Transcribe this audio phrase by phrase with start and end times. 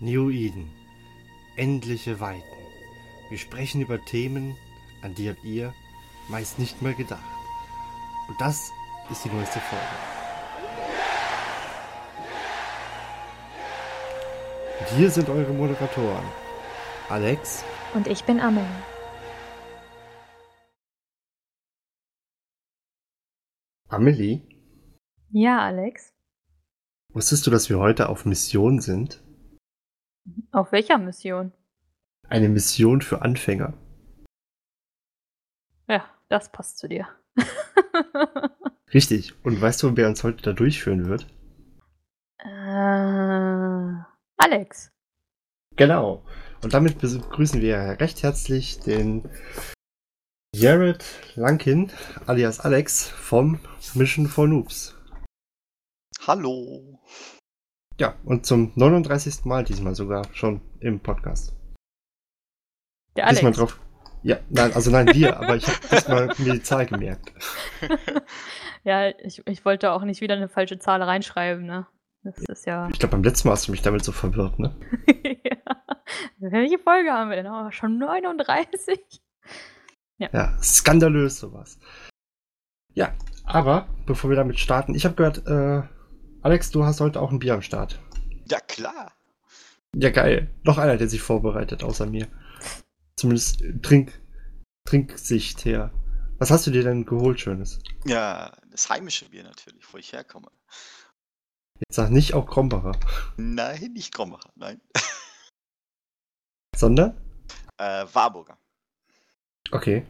[0.00, 0.70] New Eden.
[1.56, 2.42] Endliche Weiten.
[3.30, 4.56] Wir sprechen über Themen,
[5.02, 5.74] an die habt ihr
[6.28, 7.22] meist nicht mal gedacht.
[8.28, 8.70] Und das
[9.10, 9.84] ist die neueste Folge.
[14.80, 16.24] Und hier sind eure Moderatoren.
[17.08, 17.64] Alex.
[17.94, 18.66] Und ich bin Amelie.
[23.88, 24.42] Amelie,
[25.30, 26.12] Ja, Alex.
[27.12, 29.22] wusstest du, dass wir heute auf Mission sind?
[30.52, 31.52] Auf welcher Mission?
[32.28, 33.74] Eine Mission für Anfänger.
[35.88, 37.08] Ja, das passt zu dir.
[38.94, 39.34] Richtig.
[39.44, 41.26] Und weißt du, wer uns heute da durchführen wird?
[42.40, 44.02] äh,
[44.36, 44.92] Alex.
[45.76, 46.24] Genau.
[46.62, 49.28] Und damit begrüßen wir recht herzlich den
[50.54, 51.04] Jared
[51.36, 51.92] Lankin,
[52.26, 53.60] alias Alex, vom
[53.94, 54.94] Mission for Noobs.
[56.26, 57.00] Hallo.
[57.98, 59.44] Ja, und zum 39.
[59.44, 61.54] Mal diesmal sogar schon im Podcast.
[63.16, 63.40] Der Alex.
[63.40, 63.80] Diesmal drauf.
[64.22, 67.32] Ja, nein, also nein, wir, aber ich habe diesmal mir die Zahl gemerkt.
[68.84, 71.86] Ja, ich, ich wollte auch nicht wieder eine falsche Zahl reinschreiben, ne?
[72.22, 72.88] Das ist ja.
[72.88, 74.74] Ich glaube, beim letzten Mal hast du mich damit so verwirrt, ne?
[75.44, 75.82] ja.
[76.38, 77.48] Welche Folge haben wir denn?
[77.48, 78.98] Oh, schon 39?
[80.18, 81.78] Ja, skandalös sowas.
[82.94, 83.12] Ja,
[83.44, 85.86] aber bevor wir damit starten, ich habe gehört, äh,
[86.42, 87.98] Alex, du hast heute auch ein Bier am Start.
[88.48, 89.12] Ja, klar.
[89.94, 90.50] Ja, geil.
[90.64, 92.28] Noch einer, der sich vorbereitet, außer mir.
[93.16, 94.20] Zumindest Trink,
[94.84, 95.92] Trinksicht her.
[96.38, 97.80] Was hast du dir denn geholt, Schönes?
[98.04, 100.50] Ja, das heimische Bier natürlich, wo ich herkomme.
[101.80, 102.92] Jetzt sag nicht auch Krombacher,
[103.36, 104.80] Nein, nicht Krombacher, nein.
[106.76, 107.16] sondern?
[107.76, 108.58] Äh, Warburger.
[109.70, 110.06] Okay.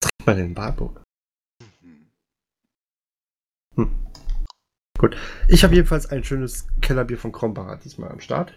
[0.00, 1.02] Was trinkt man denn in Warburg?
[1.80, 2.10] Mhm.
[3.76, 4.06] Hm.
[5.02, 5.16] Gut.
[5.48, 8.56] Ich habe jedenfalls ein schönes Kellerbier von Krombacher diesmal am Start.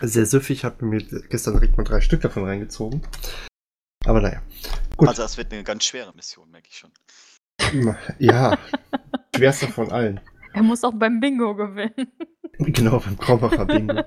[0.00, 3.02] Sehr süffig, habe mir gestern direkt mal drei Stück davon reingezogen.
[4.06, 4.40] Aber naja.
[4.96, 5.08] Gut.
[5.08, 6.90] Also das wird eine ganz schwere Mission, merke ich schon.
[8.18, 8.58] Ja,
[9.36, 10.18] schwerster von allen.
[10.54, 12.10] Er muss auch beim Bingo gewinnen.
[12.58, 14.02] Genau, beim Krombacher Bingo.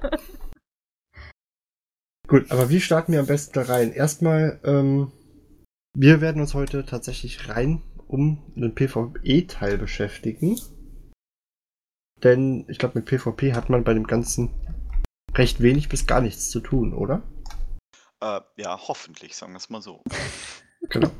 [2.28, 3.92] Gut, aber wie starten wir am besten da rein?
[3.92, 5.12] Erstmal, ähm,
[5.96, 10.60] wir werden uns heute tatsächlich rein um einen PvE-Teil beschäftigen.
[12.24, 14.50] Denn ich glaube, mit PvP hat man bei dem Ganzen
[15.34, 17.22] recht wenig bis gar nichts zu tun, oder?
[18.22, 20.02] Äh, ja, hoffentlich, sagen wir es mal so.
[20.90, 21.12] Genau.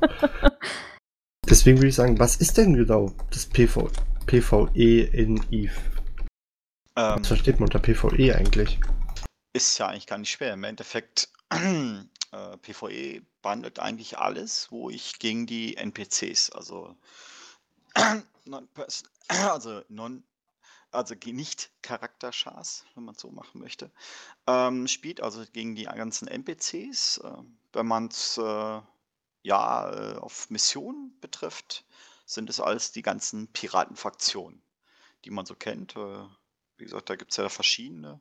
[1.48, 3.90] Deswegen würde ich sagen, was ist denn genau das PV
[4.26, 5.70] PvE in EVE?
[6.96, 8.80] Ähm, Was versteht man unter PvE eigentlich?
[9.56, 10.52] ist ja eigentlich gar nicht schwer.
[10.52, 16.96] Im Endeffekt, äh, PvE behandelt eigentlich alles, wo ich gegen die NPCs, also
[19.28, 20.24] also non,
[20.90, 23.92] also ge- nicht Charakterschars, wenn man so machen möchte,
[24.48, 27.18] ähm, spielt, also gegen die ganzen NPCs.
[27.18, 27.42] Äh,
[27.72, 28.80] wenn man es äh,
[29.42, 31.84] ja äh, auf Missionen betrifft,
[32.26, 34.62] sind es alles die ganzen Piratenfraktionen,
[35.24, 35.96] die man so kennt.
[35.96, 36.24] Äh,
[36.78, 38.20] wie gesagt, da gibt es ja verschiedene.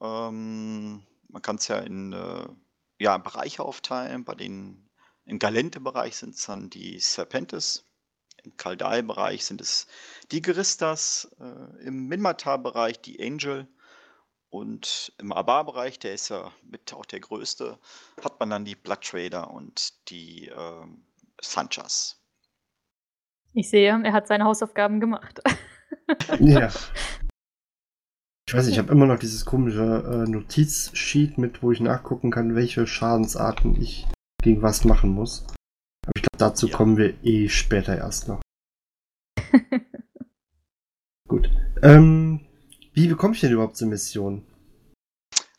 [0.00, 2.48] Ähm, man kann es ja in äh,
[2.98, 4.24] ja, Bereiche aufteilen.
[4.24, 4.88] Bei den
[5.24, 7.84] im Galente-Bereich sind es dann die Serpentes.
[8.44, 9.88] Im Kaldai-Bereich sind es
[10.30, 11.28] die Geristas.
[11.40, 13.68] Äh, Im Minmatar-Bereich die Angel.
[14.48, 17.78] Und im Abar-Bereich, der ist ja mit auch der größte,
[18.22, 21.04] hat man dann die Blood Trader und die ähm,
[21.40, 22.22] Sanchas.
[23.52, 25.40] Ich sehe, er hat seine Hausaufgaben gemacht.
[26.40, 26.70] Ja.
[28.48, 32.30] Ich weiß nicht, ich habe immer noch dieses komische äh, Notizsheet mit, wo ich nachgucken
[32.30, 34.06] kann, welche Schadensarten ich
[34.40, 35.42] gegen was machen muss.
[36.04, 36.76] Aber ich glaube, dazu Ja.
[36.76, 38.40] kommen wir eh später erst noch.
[41.28, 41.50] Gut.
[41.82, 42.46] Ähm,
[42.92, 44.46] wie bekomme ich denn überhaupt zur Mission?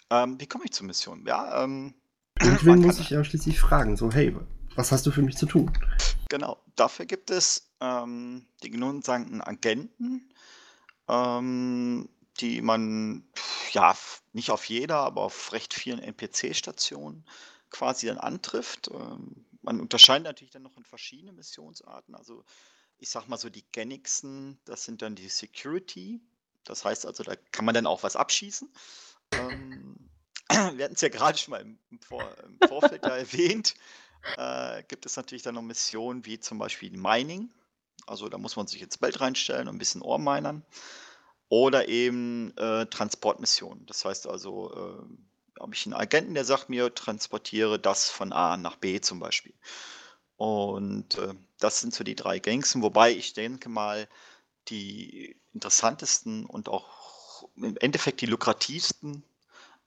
[0.09, 1.25] Ähm, wie komme ich zur Mission?
[1.27, 1.93] Ja, ähm,
[2.41, 4.33] Irgendwen muss ich ja schließlich fragen, so, hey,
[4.75, 5.69] was hast du für mich zu tun?
[6.29, 10.29] Genau, dafür gibt es ähm, die genannten Agenten,
[11.09, 13.23] ähm, die man
[13.71, 13.95] ja
[14.33, 17.25] nicht auf jeder, aber auf recht vielen NPC-Stationen
[17.69, 18.89] quasi dann antrifft.
[18.93, 22.15] Ähm, man unterscheidet natürlich dann noch in verschiedene Missionsarten.
[22.15, 22.43] Also
[22.99, 26.21] ich sag mal so die gängigsten, das sind dann die Security.
[26.63, 28.69] Das heißt also, da kann man dann auch was abschießen.
[29.33, 30.09] Ähm,
[30.49, 33.75] wir hatten es ja gerade schon mal im, Vor im Vorfeld da erwähnt
[34.35, 37.49] äh, gibt es natürlich dann noch Missionen wie zum Beispiel Mining.
[38.05, 40.65] Also da muss man sich ins Belt reinstellen und ein bisschen Ohr minern.
[41.49, 43.85] Oder eben äh, Transportmissionen.
[43.85, 48.57] Das heißt also, äh, habe ich einen Agenten, der sagt mir, transportiere das von A
[48.57, 49.53] nach B zum Beispiel.
[50.35, 54.07] Und äh, das sind so die drei gängigsten, wobei ich denke mal,
[54.67, 59.23] die interessantesten und auch im Endeffekt die lukrativsten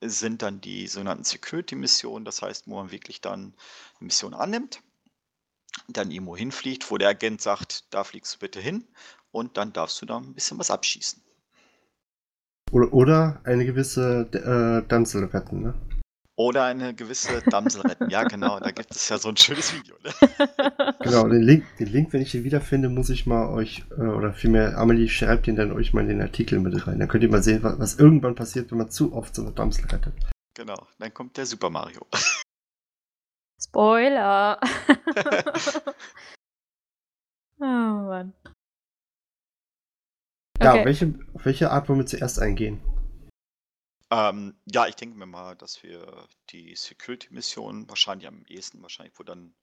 [0.01, 3.55] sind dann die sogenannten Security-Missionen, das heißt, wo man wirklich dann
[3.99, 4.83] eine Mission annimmt,
[5.89, 8.89] dann irgendwo hinfliegt, wo der Agent sagt, da fliegst du bitte hin
[9.31, 11.23] und dann darfst du da ein bisschen was abschießen.
[12.71, 15.75] Oder, oder eine gewisse äh, Damsel retten, ne?
[16.37, 18.09] Oder eine gewisse Damsel retten.
[18.09, 19.97] Ja, genau, da gibt es ja so ein schönes Video.
[20.03, 20.11] Ne?
[21.01, 24.33] Genau, den Link, den Link, wenn ich den wiederfinde, muss ich mal euch, äh, oder
[24.33, 26.99] vielmehr, Amelie schreibt den dann euch mal in den Artikel mit rein.
[26.99, 29.53] Dann könnt ihr mal sehen, was, was irgendwann passiert, wenn man zu oft so eine
[29.53, 30.15] Damsel rettet.
[30.55, 32.07] Genau, dann kommt der Super Mario.
[33.63, 34.59] Spoiler.
[37.61, 38.33] oh Mann.
[40.63, 40.81] Ja, Okay.
[40.81, 42.81] auf welche, auf welche Art wollen wir zuerst eingehen?
[44.11, 46.05] Ähm, ja, ich denke mir mal, dass wir
[46.51, 49.55] die Security-Mission wahrscheinlich am ehesten wahrscheinlich wohl dann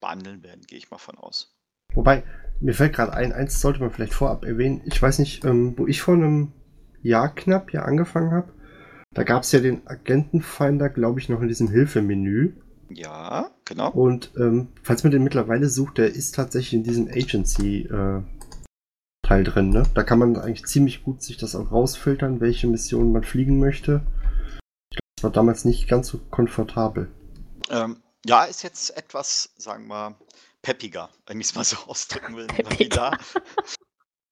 [0.00, 1.56] behandeln werden, gehe ich mal von aus.
[1.94, 2.22] Wobei,
[2.60, 4.82] mir fällt gerade ein, eins sollte man vielleicht vorab erwähnen.
[4.84, 6.52] Ich weiß nicht, ähm, wo ich vor einem
[7.02, 8.52] Jahr knapp ja angefangen habe.
[9.14, 12.52] Da gab es ja den Agentenfinder, glaube ich, noch in diesem Hilfemenü.
[12.90, 13.90] Ja, genau.
[13.90, 17.08] Und ähm, falls man den mittlerweile sucht, der ist tatsächlich in diesem
[19.28, 19.70] Agency-Teil drin.
[19.70, 19.82] Ne?
[19.94, 24.02] Da kann man eigentlich ziemlich gut sich das auch rausfiltern, welche Missionen man fliegen möchte.
[24.90, 27.10] Ich glaube, das war damals nicht ganz so komfortabel.
[27.70, 30.18] Ähm, ja, ist jetzt etwas, sagen wir,
[30.62, 32.46] peppiger, wenn ich es mal so ausdrücken will.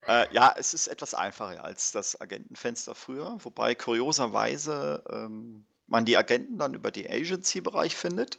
[0.08, 6.16] Äh, ja, es ist etwas einfacher als das Agentenfenster früher, wobei kurioserweise ähm, man die
[6.16, 8.38] Agenten dann über die Agency-Bereich findet.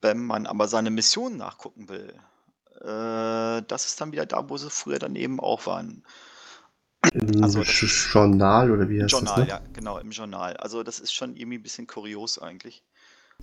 [0.00, 2.20] Wenn man aber seine Mission nachgucken will,
[2.80, 6.04] äh, das ist dann wieder da, wo sie früher dann eben auch waren.
[7.12, 9.44] Im Also, Journal oder wie Im heißt Journal, das?
[9.44, 9.50] Ne?
[9.50, 10.56] ja, genau, im Journal.
[10.56, 12.82] Also das ist schon irgendwie ein bisschen kurios eigentlich.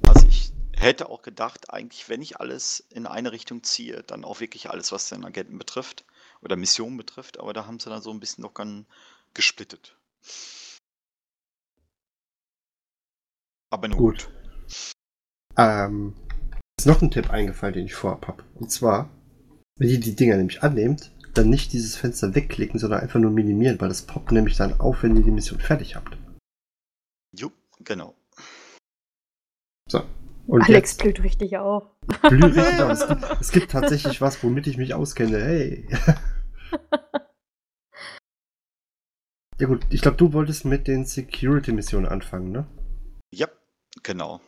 [0.07, 4.39] Also ich hätte auch gedacht, eigentlich, wenn ich alles in eine Richtung ziehe, dann auch
[4.39, 6.03] wirklich alles, was den Agenten betrifft
[6.41, 8.85] oder Missionen betrifft, aber da haben sie dann so ein bisschen noch ganz
[9.33, 9.97] gesplittet.
[13.69, 14.30] Aber nun Gut.
[15.57, 16.15] Ähm,
[16.80, 18.44] ist noch ein Tipp eingefallen, den ich vorab habe.
[18.56, 19.09] Und zwar,
[19.83, 23.81] wenn ihr die Dinger nämlich annehmt, dann nicht dieses Fenster wegklicken, sondern einfach nur minimieren,
[23.81, 26.18] weil das poppt nämlich dann auf, wenn ihr die Mission fertig habt.
[27.35, 27.53] Jupp,
[27.83, 28.15] genau.
[30.45, 31.83] Und Alex blüht richtig auf.
[32.30, 33.01] blühe richtig aus.
[33.01, 35.41] Es gibt, es gibt tatsächlich was, womit ich mich auskenne.
[35.41, 35.88] Hey.
[39.59, 42.68] ja gut, ich glaube, du wolltest mit den Security-Missionen anfangen, ne?
[43.33, 43.47] Ja,
[44.03, 44.41] genau.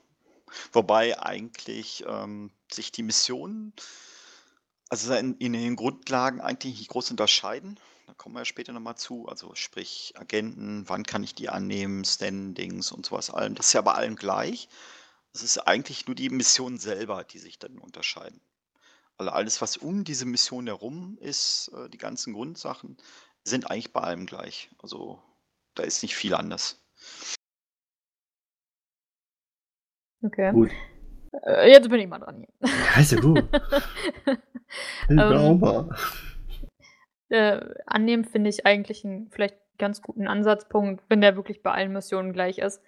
[0.73, 3.73] Wobei eigentlich ähm, sich die Missionen,
[4.89, 7.79] also in, in den Grundlagen eigentlich nicht groß unterscheiden.
[8.07, 9.27] Da kommen wir ja später nochmal zu.
[9.27, 13.55] Also sprich Agenten, wann kann ich die annehmen, Standings und sowas allem.
[13.55, 14.69] Das ist ja bei allen gleich.
[15.33, 18.39] Es ist eigentlich nur die Mission selber, die sich dann unterscheiden.
[19.17, 22.97] Also alles, was um diese Mission herum ist, äh, die ganzen Grundsachen,
[23.43, 24.69] sind eigentlich bei allem gleich.
[24.79, 25.21] Also
[25.73, 26.81] da ist nicht viel anders.
[30.21, 30.51] Okay.
[30.51, 30.71] Gut.
[31.43, 32.69] Äh, jetzt bin ich mal dran hier.
[32.95, 33.43] Ja gut.
[35.07, 35.89] Ich auch mal.
[37.29, 41.93] äh, annehmen finde ich eigentlich einen vielleicht ganz guten Ansatzpunkt, wenn der wirklich bei allen
[41.93, 42.81] Missionen gleich ist.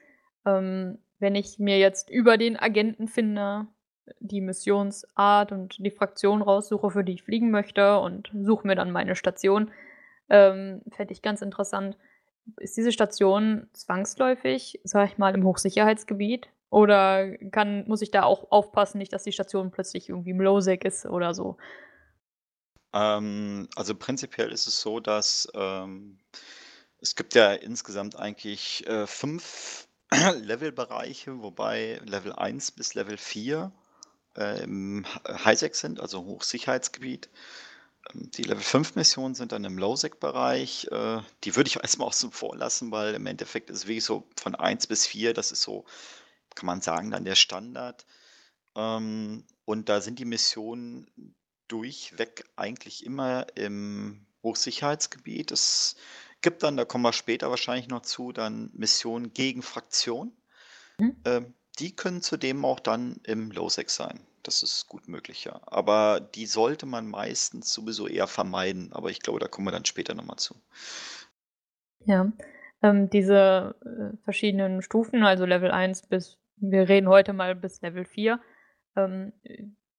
[0.46, 3.68] Ähm, wenn ich mir jetzt über den Agentenfinder
[4.20, 8.92] die Missionsart und die Fraktion raussuche, für die ich fliegen möchte und suche mir dann
[8.92, 9.72] meine Station,
[10.30, 11.98] ähm, fände ich ganz interessant.
[12.58, 16.50] Ist diese Station zwangsläufig, sag ich mal, im Hochsicherheitsgebiet?
[16.70, 20.86] Oder kann, muss ich da auch aufpassen, nicht, dass die Station plötzlich irgendwie im Lowsec
[20.86, 21.58] ist oder so?
[22.94, 26.20] Ähm, also prinzipiell ist es so, dass ähm,
[27.02, 29.88] es gibt ja insgesamt eigentlich äh, fünf
[30.42, 33.72] Levelbereiche, wobei Level 1 bis Level 4
[34.38, 37.30] äh, im Hi- Highsec sind, also Hochsicherheitsgebiet.
[38.14, 40.90] Ähm, Die Level 5 Missionen sind dann im Lowsec-Bereich.
[40.92, 44.28] Äh, die würde ich erstmal außen vor lassen, weil im Endeffekt ist es wirklich so
[44.38, 45.86] von 1 bis 4, das ist so,
[46.58, 48.06] kann man sagen, dann der Standard.
[48.76, 51.36] Ähm, und da sind die Missionen
[51.68, 55.52] durchweg eigentlich immer im Hochsicherheitsgebiet.
[55.52, 55.96] Es
[56.42, 60.36] gibt dann, da kommen wir später wahrscheinlich noch zu, dann Missionen gegen Fraktion.
[61.00, 61.16] Mhm.
[61.26, 64.20] Ähm, die können zudem auch dann im Lowsec sein.
[64.42, 65.60] Das ist gut möglich, ja.
[65.66, 68.94] Aber die sollte man meistens sowieso eher vermeiden.
[68.94, 70.56] Aber ich glaube, da kommen wir dann später nochmal zu.
[72.06, 72.32] Ja,
[72.82, 78.06] ähm, diese äh, verschiedenen Stufen, also Level 1 bis, wir reden heute mal bis Level
[78.06, 78.40] 4,
[78.96, 79.34] ähm,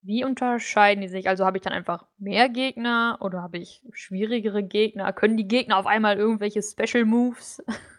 [0.02, 1.28] wie unterscheiden die sich?
[1.28, 5.12] Also habe ich dann einfach mehr Gegner oder habe ich schwierigere Gegner?
[5.12, 7.62] Können die Gegner auf einmal irgendwelche Special Moves?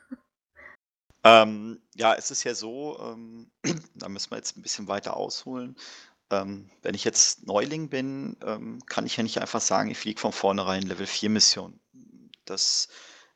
[1.24, 3.52] Ähm, ja, es ist ja so, ähm,
[3.96, 5.76] da müssen wir jetzt ein bisschen weiter ausholen.
[6.32, 10.20] Ähm, wenn ich jetzt Neuling bin, ähm, kann ich ja nicht einfach sagen, ich fliege
[10.20, 11.80] von vornherein Level 4 Mission.
[12.46, 12.88] Das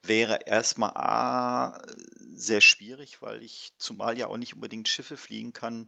[0.04, 1.82] wäre erstmal A,
[2.36, 5.86] sehr schwierig, weil ich zumal ja auch nicht unbedingt Schiffe fliegen kann,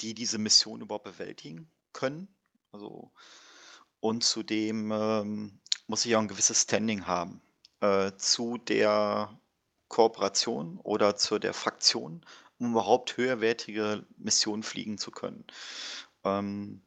[0.00, 2.28] die diese Mission überhaupt bewältigen können.
[2.72, 3.10] Also,
[4.00, 7.42] und zudem ähm, muss ich auch ein gewisses Standing haben
[7.80, 9.38] äh, zu der
[9.88, 12.24] Kooperation oder zu der Fraktion,
[12.58, 15.44] um überhaupt höherwertige Missionen fliegen zu können.
[16.24, 16.82] Ähm,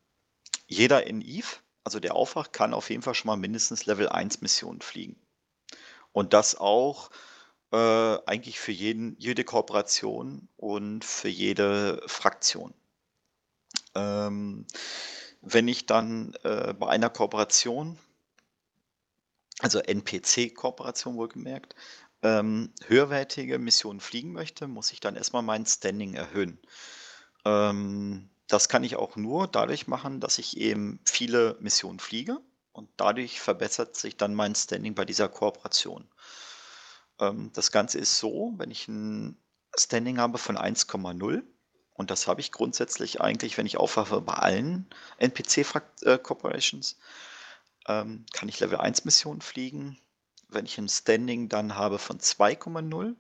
[0.68, 4.42] jeder in Eve, also der Aufwach, kann auf jeden Fall schon mal mindestens Level 1
[4.42, 5.20] Missionen fliegen.
[6.14, 7.10] Und das auch
[7.72, 12.74] äh, eigentlich für jeden, jede Kooperation und für jede Fraktion.
[13.96, 14.66] Ähm,
[15.42, 17.98] wenn ich dann äh, bei einer Kooperation,
[19.60, 21.76] also NPC-Kooperation wohlgemerkt,
[22.24, 26.60] ähm, höherwertige Missionen fliegen möchte, muss ich dann erstmal mein Standing erhöhen.
[27.46, 32.40] Ähm, das kann ich auch nur dadurch machen, dass ich eben viele Missionen fliege
[32.74, 36.08] und dadurch verbessert sich dann mein Standing bei dieser Kooperation.
[37.20, 39.38] Ähm, das Ganze ist so, wenn ich ein
[39.78, 41.44] Standing habe von 1,0
[41.94, 46.98] und das habe ich grundsätzlich eigentlich, wenn ich aufwache, bei allen NPC-Corporations,
[47.88, 50.00] äh, ähm, kann ich Level 1 Missionen fliegen.
[50.48, 53.16] Wenn ich ein Standing dann habe von 2,0,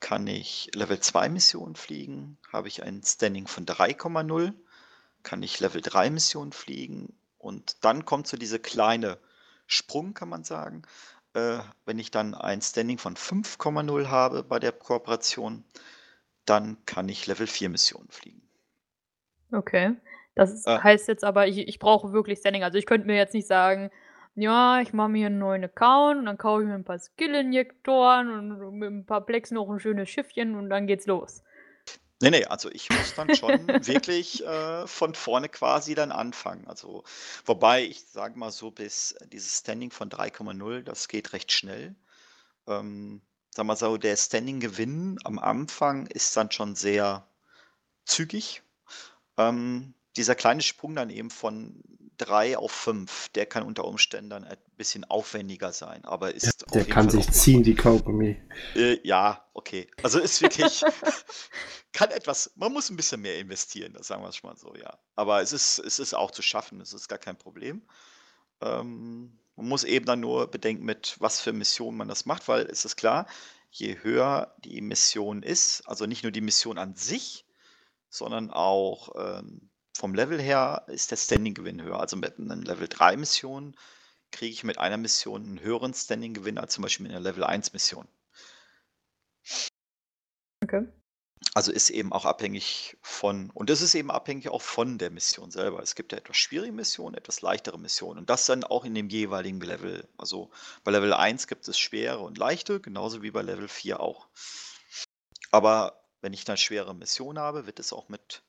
[0.00, 2.38] kann ich Level 2 Missionen fliegen.
[2.52, 4.52] Habe ich ein Standing von 3,0,
[5.22, 7.14] kann ich Level 3 Missionen fliegen.
[7.44, 9.18] Und dann kommt so diese kleine
[9.66, 10.82] Sprung, kann man sagen.
[11.34, 15.64] Äh, wenn ich dann ein Standing von 5,0 habe bei der Kooperation,
[16.46, 18.42] dann kann ich Level 4 Missionen fliegen.
[19.52, 19.94] Okay.
[20.34, 22.64] Das ist, äh, heißt jetzt aber, ich, ich brauche wirklich Standing.
[22.64, 23.90] Also ich könnte mir jetzt nicht sagen,
[24.34, 28.30] ja, ich mache mir einen neuen Account und dann kaufe ich mir ein paar Skill-Injektoren
[28.30, 31.44] und mit ein paar Plex noch ein schönes Schiffchen und dann geht's los.
[32.22, 36.66] Nee, nee, also ich muss dann schon wirklich äh, von vorne quasi dann anfangen.
[36.68, 37.04] Also,
[37.44, 41.94] wobei ich sage mal so, bis dieses Standing von 3,0, das geht recht schnell.
[42.66, 47.26] Ähm, sag mal so, der Standing-Gewinn am Anfang ist dann schon sehr
[48.04, 48.62] zügig.
[49.36, 51.82] Ähm, dieser kleine Sprung dann eben von
[52.18, 56.66] 3 auf 5, der kann unter Umständen dann ein bisschen aufwendiger sein, aber ist ja,
[56.72, 58.40] Der kann Fall sich ziehen, die Kaugummi.
[58.74, 59.88] Äh, ja, okay.
[60.02, 60.82] Also ist wirklich,
[61.92, 64.74] kann etwas, man muss ein bisschen mehr investieren, das sagen wir es schon mal so,
[64.74, 64.98] ja.
[65.16, 67.82] Aber es ist, es ist auch zu schaffen, es ist gar kein Problem.
[68.60, 72.62] Ähm, man muss eben dann nur bedenken, mit was für Missionen man das macht, weil
[72.66, 73.26] es ist klar,
[73.70, 77.44] je höher die Mission ist, also nicht nur die Mission an sich,
[78.08, 82.00] sondern auch ähm, vom Level her ist der Standing-Gewinn höher.
[82.00, 83.76] Also mit einer Level 3-Mission
[84.32, 88.08] kriege ich mit einer Mission einen höheren Standing-Gewinn als zum Beispiel mit einer Level 1-Mission.
[90.62, 90.86] Okay.
[91.52, 95.50] Also ist eben auch abhängig von, und das ist eben abhängig auch von der Mission
[95.50, 95.80] selber.
[95.82, 99.08] Es gibt ja etwas schwierige Missionen, etwas leichtere Missionen und das dann auch in dem
[99.08, 100.08] jeweiligen Level.
[100.16, 100.50] Also
[100.82, 104.26] bei Level 1 gibt es schwere und leichte, genauso wie bei Level 4 auch.
[105.52, 108.42] Aber wenn ich dann schwere Mission habe, wird es auch mit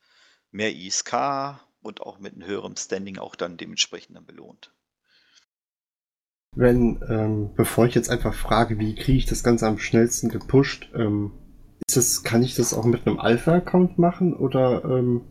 [0.55, 4.71] mehr ISK und auch mit einem höheren Standing auch dann dementsprechend dann belohnt.
[6.55, 10.89] Wenn, ähm, bevor ich jetzt einfach frage, wie kriege ich das Ganze am schnellsten gepusht,
[10.95, 11.33] ähm,
[11.85, 15.25] ist das, kann ich das auch mit einem Alpha-Account machen oder ähm,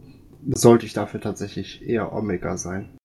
[0.46, 2.98] sollte ich dafür tatsächlich eher Omega sein?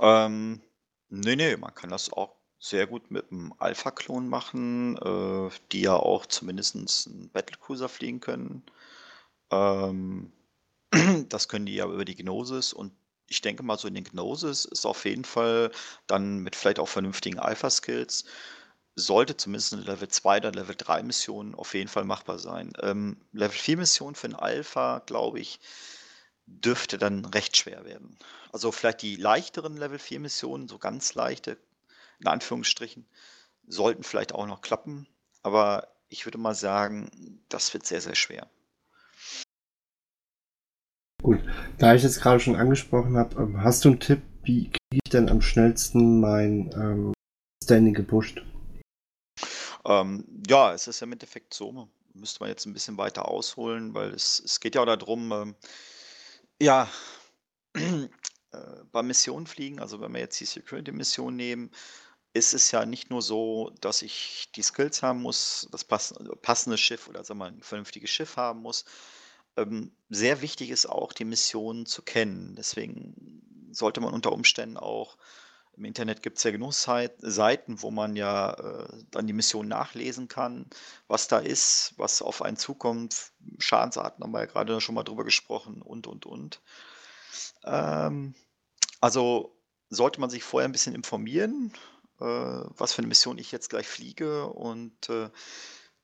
[0.00, 0.62] Ähm,
[1.10, 5.96] nee, nee, man kann das auch sehr gut mit einem Alpha-Klon machen, äh, die ja
[5.96, 8.62] auch zumindest einen Battlecruiser fliegen können.
[9.50, 10.32] Ähm,
[11.28, 12.92] das können die ja über die Gnosis und
[13.28, 15.70] ich denke mal, so in den Gnosis ist auf jeden Fall
[16.06, 18.24] dann mit vielleicht auch vernünftigen Alpha-Skills,
[18.94, 22.72] sollte zumindest eine Level 2 oder Level 3 Mission auf jeden Fall machbar sein.
[22.82, 25.60] Ähm, Level 4 Mission für ein Alpha, glaube ich,
[26.46, 28.18] dürfte dann recht schwer werden.
[28.52, 31.56] Also vielleicht die leichteren Level 4 Missionen, so ganz leichte,
[32.20, 33.06] in Anführungsstrichen,
[33.66, 35.06] sollten vielleicht auch noch klappen.
[35.42, 38.50] Aber ich würde mal sagen, das wird sehr, sehr schwer.
[41.22, 41.38] Gut,
[41.78, 45.10] da ich jetzt gerade schon angesprochen habe, ähm, hast du einen Tipp, wie kriege ich
[45.12, 47.12] denn am schnellsten mein ähm,
[47.62, 48.42] Standing gepusht?
[49.84, 53.94] Ähm, ja, es ist ja im Endeffekt so, müsste man jetzt ein bisschen weiter ausholen,
[53.94, 55.56] weil es, es geht ja auch darum, ähm,
[56.60, 56.90] ja,
[57.74, 58.08] äh,
[58.90, 61.70] bei Missionen fliegen, also wenn wir jetzt die Security-Mission nehmen,
[62.32, 67.06] ist es ja nicht nur so, dass ich die Skills haben muss, das passende Schiff
[67.06, 68.84] oder sagen wir mal ein vernünftiges Schiff haben muss,
[69.56, 72.54] ähm, sehr wichtig ist auch, die Missionen zu kennen.
[72.56, 75.16] Deswegen sollte man unter Umständen auch
[75.74, 80.28] im Internet gibt es ja genug Seiten, wo man ja äh, dann die Mission nachlesen
[80.28, 80.66] kann,
[81.08, 83.32] was da ist, was auf einen zukommt.
[83.58, 86.60] Schadensarten haben wir ja gerade schon mal drüber gesprochen und, und, und.
[87.64, 88.34] Ähm,
[89.00, 89.56] also
[89.88, 91.72] sollte man sich vorher ein bisschen informieren,
[92.20, 95.30] äh, was für eine Mission ich jetzt gleich fliege und äh,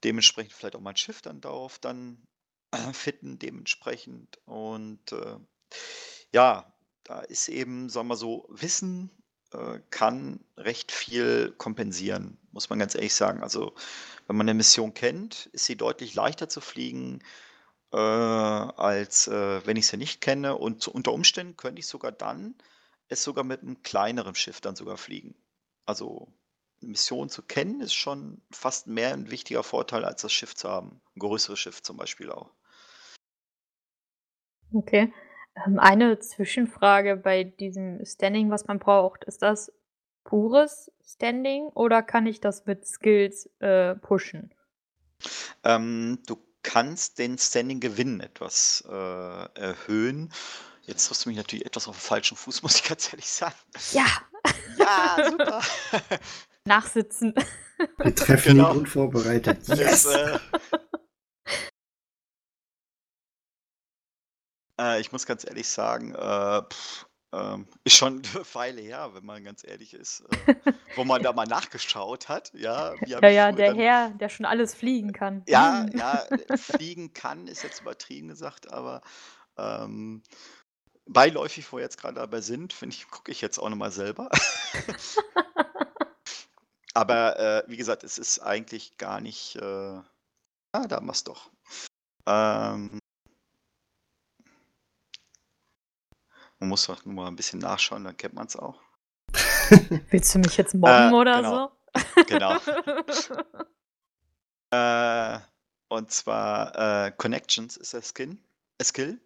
[0.02, 2.26] dementsprechend vielleicht auch mein Schiff dann darauf dann
[2.92, 4.38] fitten dementsprechend.
[4.44, 5.37] Und äh,
[6.32, 6.72] ja,
[7.04, 9.10] da ist eben, sagen wir so, Wissen
[9.52, 13.42] äh, kann recht viel kompensieren, muss man ganz ehrlich sagen.
[13.42, 13.75] Also
[14.26, 17.20] wenn man eine Mission kennt, ist sie deutlich leichter zu fliegen,
[17.92, 20.56] äh, als äh, wenn ich sie nicht kenne.
[20.56, 22.54] Und zu, unter Umständen könnte ich sogar dann
[23.08, 25.34] es sogar mit einem kleineren Schiff dann sogar fliegen.
[25.87, 26.28] Also
[26.80, 30.68] eine Mission zu kennen, ist schon fast mehr ein wichtiger Vorteil, als das Schiff zu
[30.68, 31.00] haben.
[31.16, 32.50] Ein größeres Schiff zum Beispiel auch.
[34.72, 35.12] Okay.
[35.66, 39.25] Ähm, eine Zwischenfrage bei diesem Standing, was man braucht.
[39.25, 39.72] Ist das
[40.25, 44.52] pures Standing oder kann ich das mit Skills äh, pushen?
[45.64, 48.92] Ähm, du kannst den Standing-Gewinn etwas äh,
[49.58, 50.32] erhöhen.
[50.82, 53.54] Jetzt hast du mich natürlich etwas auf dem falschen Fuß, muss ich ganz ehrlich sagen.
[53.92, 54.06] Ja.
[54.76, 55.62] Ja, super.
[56.64, 57.34] Nachsitzen.
[57.98, 58.72] Wir treffen Genau.
[58.72, 59.68] ihn unvorbereitet.
[59.68, 60.04] Das, Yes!
[60.06, 60.38] äh,
[64.80, 69.25] äh, ich muss ganz ehrlich sagen, äh, pff, ähm, ist schon eine Weile her, wenn
[69.26, 70.54] man ganz ehrlich ist, äh,
[70.97, 72.52] wo man da mal nachgeschaut hat.
[72.54, 75.42] Ja, Ja, ja, der dann- Herr, der schon alles fliegen kann.
[75.47, 75.99] Ja, Hm.
[75.99, 79.02] ja, äh, fliegen kann, ist jetzt übertrieben gesagt, aber
[79.58, 80.23] ähm,
[81.06, 84.30] beiläufig, wo wir jetzt gerade dabei sind, finde ich, gucke ich jetzt auch nochmal selber.
[86.94, 89.56] aber äh, wie gesagt, es ist eigentlich gar nicht.
[89.56, 90.00] Äh,
[90.73, 91.50] ah, da wir es doch.
[92.26, 92.99] Ähm,
[96.58, 98.80] man muss doch nur mal ein bisschen nachschauen, dann kennt man es auch.
[100.10, 101.72] Willst du mich jetzt mobben Äh, oder genau.
[102.26, 102.56] Genau.
[104.70, 105.38] Äh,
[105.88, 108.38] und zwar äh, Connections ist der Skin,
[108.76, 109.18] äh, Skill.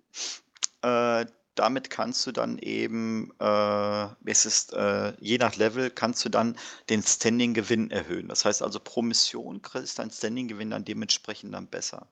[0.83, 6.29] Äh, damit kannst du dann eben, äh, es ist, äh, je nach Level kannst du
[6.29, 6.57] dann
[6.89, 8.29] den Standing-Gewinn erhöhen.
[8.29, 12.07] Das heißt also pro Mission kriegst dein Standing-Gewinn dann dementsprechend dann besser.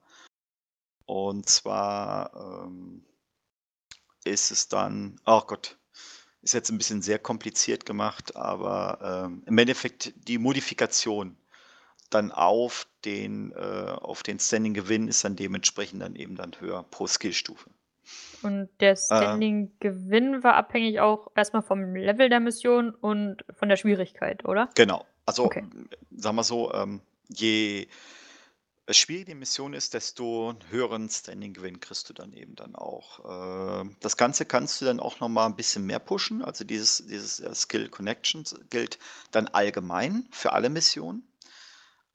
[1.06, 3.04] Und zwar ähm,
[4.24, 5.76] ist es dann, oh Gott,
[6.42, 11.36] ist jetzt ein bisschen sehr kompliziert gemacht, aber ähm, im Endeffekt die Modifikation
[12.08, 13.56] dann auf den, äh,
[14.00, 17.70] auf den Standing-Gewinn ist dann dementsprechend dann eben dann höher pro Skillstufe.
[18.42, 18.68] Und Äh.
[18.80, 24.70] der Standing-Gewinn war abhängig auch erstmal vom Level der Mission und von der Schwierigkeit, oder?
[24.74, 25.04] Genau.
[25.26, 25.64] Also, Okay.
[26.10, 27.86] sagen wir so, ähm, je
[28.98, 33.80] schwieriger die Mission ist, desto höheren Standing-Gewinn kriegst du dann eben dann auch.
[33.82, 36.42] Ähm, das Ganze kannst du dann auch nochmal ein bisschen mehr pushen.
[36.42, 38.98] Also dieses, dieses äh, Skill Connections gilt
[39.30, 41.22] dann allgemein für alle Missionen.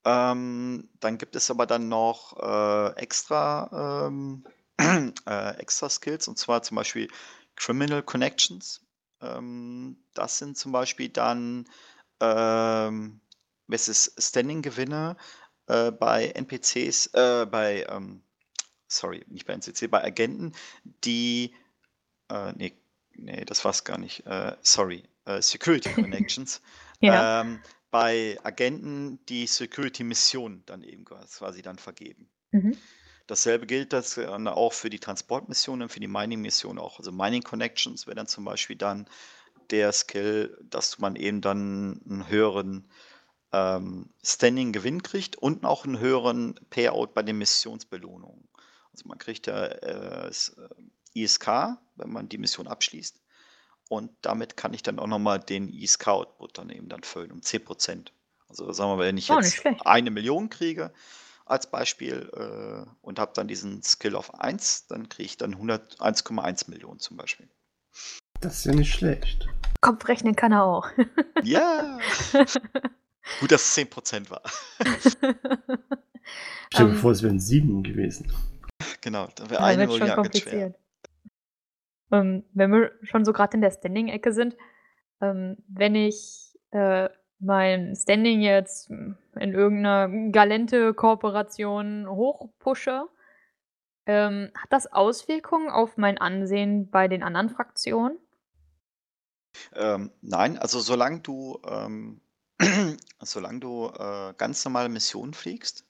[0.05, 4.45] Ähm, dann gibt es aber dann noch äh, extra, ähm,
[5.25, 7.09] äh, extra Skills, und zwar zum Beispiel
[7.55, 8.81] Criminal Connections.
[9.17, 11.65] Das sind zum Beispiel dann
[13.67, 15.17] es ist Standing-Gewinne
[15.67, 18.21] äh, bei NPCs, äh, bei, ähm,
[18.87, 20.53] sorry, nicht bei NCC, bei Agenten,
[21.03, 21.53] die,
[22.29, 22.73] äh, nee,
[23.13, 26.61] nee, das war's gar nicht, äh, sorry, äh, Security Connections,
[27.01, 27.41] Ja.
[27.41, 27.59] ähm,
[27.91, 32.29] bei Agenten, die Security-Missionen dann eben quasi dann vergeben.
[32.51, 32.77] Mhm.
[33.27, 36.99] Dasselbe gilt das dann auch für die Transportmissionen, für die Mining-Missionen auch.
[36.99, 39.07] Also Mining Connections wäre dann zum Beispiel dann
[39.71, 42.87] der Skill, dass man eben dann einen höheren
[43.55, 48.47] ähm, Standing-Gewinn kriegt und auch einen höheren Payout bei den Missionsbelohnungen.
[48.91, 53.21] Also man kriegt ja äh, das, äh, ISK, wenn man die Mission abschließt.
[53.87, 58.07] Und damit kann ich dann auch nochmal den ISK-Output dann eben dann füllen um 10%.
[58.49, 60.91] Also sagen wir mal, wenn ich Oh, jetzt eine Million kriege
[61.45, 66.01] als Beispiel äh, und habe dann diesen Skill auf 1, dann kriege ich dann 100
[66.01, 67.47] 1,1 Millionen zum Beispiel.
[68.41, 69.47] Das ist ja nicht schlecht.
[69.81, 70.89] Kopfrechnen kann er auch.
[71.43, 71.99] Ja!
[73.39, 74.41] Gut, dass es 10% war.
[76.73, 78.31] Stell dir Ähm, vor, es wären sieben gewesen.
[79.01, 80.15] Genau, dann wäre Ja, eine schwer.
[80.15, 80.75] kompliziert.
[82.11, 84.55] Ähm, wenn wir schon so gerade in der Standing-Ecke sind,
[85.21, 87.09] ähm, wenn ich äh,
[87.39, 89.17] mein Standing jetzt in
[89.53, 93.07] irgendeiner Galente-Kooperation hochpushe,
[94.05, 98.17] ähm, hat das Auswirkungen auf mein Ansehen bei den anderen Fraktionen?
[99.73, 102.21] Ähm, nein, also solange du, ähm,
[103.21, 105.85] solange du äh, ganz normale Missionen fliegst,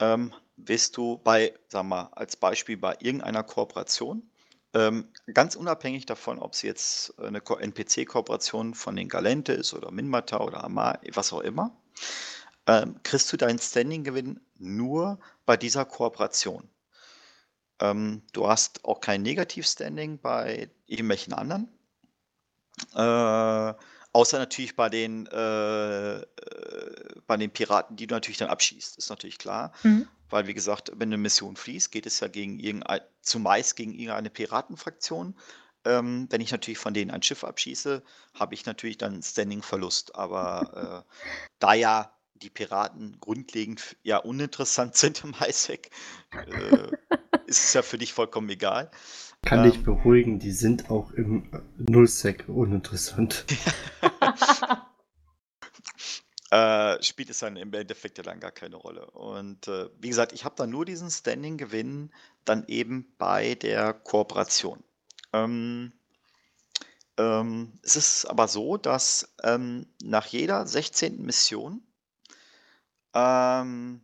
[0.00, 4.30] ähm, wirst du bei, sag mal, als Beispiel bei irgendeiner Kooperation,
[4.74, 9.90] ähm, ganz unabhängig davon, ob es jetzt eine Ko- NPC-Kooperation von den Galente ist oder
[9.92, 11.76] Minmata oder Amar, was auch immer,
[12.66, 16.68] ähm, kriegst du deinen Standing-Gewinn nur bei dieser Kooperation.
[17.78, 21.68] Ähm, du hast auch kein Negativ-Standing bei irgendwelchen anderen.
[22.94, 23.74] Äh,
[24.14, 26.24] außer natürlich bei den, äh, äh,
[27.26, 29.72] bei den Piraten, die du natürlich dann abschießt, ist natürlich klar.
[29.82, 30.08] Mhm.
[30.30, 34.30] Weil, wie gesagt, wenn eine Mission fließt, geht es ja gegen irgendein, zumeist gegen irgendeine
[34.30, 35.36] Piratenfraktion.
[35.84, 38.02] Ähm, wenn ich natürlich von denen ein Schiff abschieße,
[38.34, 40.14] habe ich natürlich dann Standing-Verlust.
[40.14, 41.14] Aber äh,
[41.58, 45.90] da ja die Piraten grundlegend ja uninteressant sind im Highsec,
[46.32, 46.90] äh,
[47.46, 48.90] ist es ja für dich vollkommen egal.
[49.44, 53.44] Kann ähm, dich beruhigen, die sind auch im Nullsec uninteressant.
[56.50, 59.10] äh, spielt es dann im Endeffekt ja dann gar keine Rolle.
[59.10, 62.10] Und äh, wie gesagt, ich habe dann nur diesen Standing-Gewinn
[62.44, 64.82] dann eben bei der Kooperation.
[65.32, 65.92] Ähm,
[67.16, 71.22] ähm, es ist aber so, dass ähm, nach jeder 16.
[71.22, 71.82] Mission
[73.14, 74.00] ähm,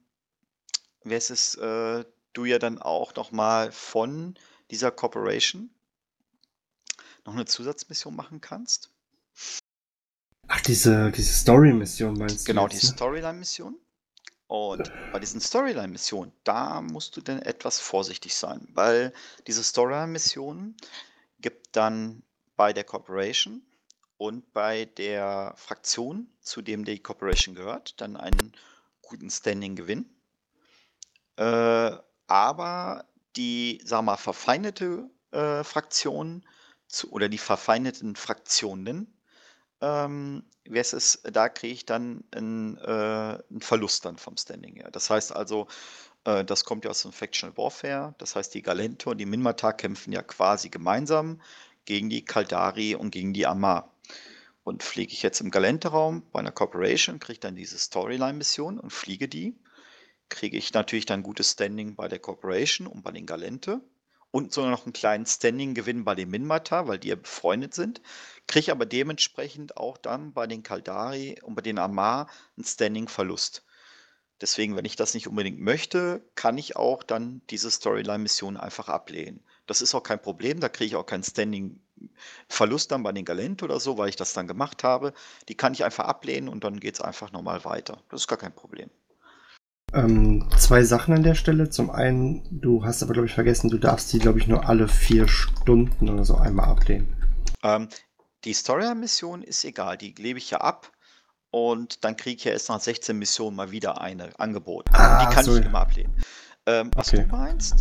[1.05, 4.35] es ist, äh, du ja dann auch nochmal von
[4.71, 5.71] dieser Corporation
[7.25, 8.91] noch eine Zusatzmission machen kannst.
[10.49, 12.53] Ach, diese, diese Story-Mission meinst du?
[12.53, 12.83] Genau, die ne?
[12.83, 13.77] Storyline-Mission.
[14.49, 19.13] Und bei diesen Storyline-Missionen, da musst du dann etwas vorsichtig sein, weil
[19.47, 20.77] diese Storyline-Missionen
[21.39, 22.25] gibt dann
[22.57, 23.63] bei der Corporation
[24.19, 28.53] und bei der Fraktion, zu dem die Corporation gehört, dann einen
[29.03, 30.11] guten Standing-Gewinn.
[31.37, 31.93] Äh,
[32.27, 33.05] aber
[33.37, 36.45] die, sag mal, verfeindete äh, Fraktion
[36.89, 39.17] zu, oder die verfeindeten Fraktionen,
[39.81, 44.91] ähm, ist, da kriege ich dann einen, äh, einen Verlust dann vom Standing her.
[44.91, 45.69] Das heißt also,
[46.25, 48.15] äh, das kommt ja aus dem Factional Warfare.
[48.19, 51.41] Das heißt, die Galento und die Minmatar kämpfen ja quasi gemeinsam
[51.85, 53.95] gegen die Kaldari und gegen die Amar.
[54.63, 59.27] Und fliege ich jetzt im Galente-Raum bei einer Corporation, kriege dann diese Storyline-Mission und fliege
[59.27, 59.59] die
[60.31, 63.83] kriege ich natürlich dann gutes Standing bei der Corporation und bei den Galente
[64.31, 68.01] und sogar noch einen kleinen Standing-Gewinn bei den Minmata, weil die ja befreundet sind,
[68.47, 73.65] kriege aber dementsprechend auch dann bei den Kaldari und bei den Amar einen Standing-Verlust.
[74.41, 79.45] Deswegen, wenn ich das nicht unbedingt möchte, kann ich auch dann diese Storyline-Mission einfach ablehnen.
[79.67, 83.65] Das ist auch kein Problem, da kriege ich auch keinen Standing-Verlust dann bei den Galente
[83.65, 85.13] oder so, weil ich das dann gemacht habe.
[85.49, 88.03] Die kann ich einfach ablehnen und dann geht es einfach nochmal weiter.
[88.09, 88.91] Das ist gar kein Problem.
[89.93, 91.69] Ähm, zwei Sachen an der Stelle.
[91.69, 94.87] Zum einen, du hast aber, glaube ich, vergessen, du darfst die, glaube ich, nur alle
[94.89, 97.17] vier Stunden oder so einmal ablehnen.
[97.63, 97.89] Ähm,
[98.45, 100.93] die Story-Mission ist egal, die lebe ich ja ab
[101.51, 104.95] und dann kriege ich ja erst nach 16 Missionen mal wieder eine angeboten.
[104.95, 105.57] Ah, die kann so.
[105.57, 106.15] ich immer ablehnen.
[106.67, 107.25] Ähm, was okay.
[107.25, 107.81] du meinst,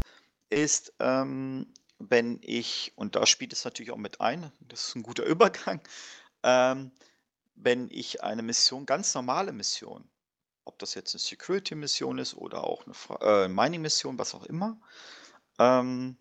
[0.49, 1.67] ist, ähm,
[1.99, 5.81] wenn ich, und da spielt es natürlich auch mit ein, das ist ein guter Übergang,
[6.43, 6.91] ähm,
[7.55, 10.09] wenn ich eine Mission, ganz normale Mission,
[10.69, 14.79] ob das jetzt eine Security-Mission ist oder auch eine äh, Mining-Mission, was auch immer.
[15.57, 16.15] Ähm,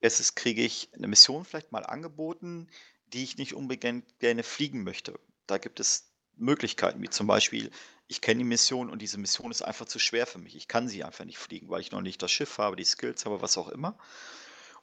[0.00, 2.68] erstens kriege ich eine Mission vielleicht mal angeboten,
[3.06, 5.18] die ich nicht unbedingt gerne fliegen möchte.
[5.46, 7.70] Da gibt es Möglichkeiten, wie zum Beispiel,
[8.08, 10.56] ich kenne die Mission und diese Mission ist einfach zu schwer für mich.
[10.56, 13.24] Ich kann sie einfach nicht fliegen, weil ich noch nicht das Schiff habe, die Skills
[13.24, 13.96] habe, was auch immer.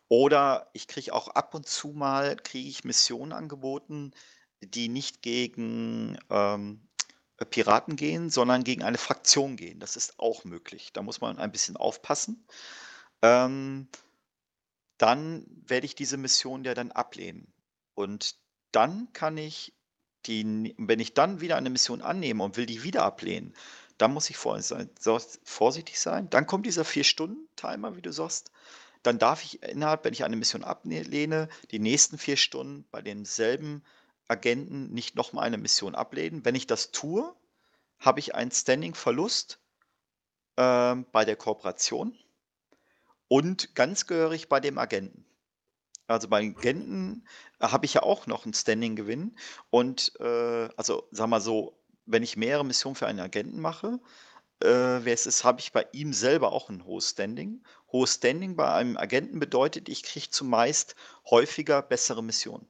[0.08, 4.12] Oder ich kriege auch ab und zu mal kriege ich Missionen angeboten,
[4.62, 6.93] die nicht gegen ähm, äh,
[7.46, 9.80] Piraten gehen, sondern gegen eine Fraktion gehen.
[9.80, 10.92] Das ist auch möglich.
[10.94, 12.46] Da muss man ein bisschen aufpassen.
[13.22, 13.88] Ähm,
[14.98, 17.54] dann werde ich diese Mission ja dann ablehnen.
[17.96, 18.36] Und
[18.72, 19.74] dann kann ich
[20.26, 23.54] die, wenn ich dann wieder eine Mission annehme und will die wieder ablehnen,
[23.98, 26.30] dann muss ich vorsichtig sein.
[26.30, 28.52] Dann kommt dieser Vier-Stunden-Timer, wie du sagst.
[29.04, 33.84] Dann darf ich innerhalb, wenn ich eine Mission ablehne, die nächsten vier Stunden bei demselben
[34.28, 36.46] Agenten nicht nochmal eine Mission ablehnen.
[36.46, 37.36] Wenn ich das tue,
[38.00, 39.60] habe ich einen Standing-Verlust
[40.56, 42.18] äh, bei der Kooperation
[43.28, 45.26] und ganz gehörig bei dem Agenten.
[46.08, 47.26] Also bei Agenten
[47.60, 49.38] habe ich ja auch noch einen Standing-Gewinn.
[49.70, 54.00] Und äh, also sag mal so, wenn ich mehrere Missionen für einen Agenten mache,
[54.62, 57.64] äh, habe ich bei ihm selber auch ein hohes Standing.
[57.92, 60.96] Hohes Standing bei einem Agenten bedeutet, ich kriege zumeist
[61.30, 62.68] häufiger bessere Missionen.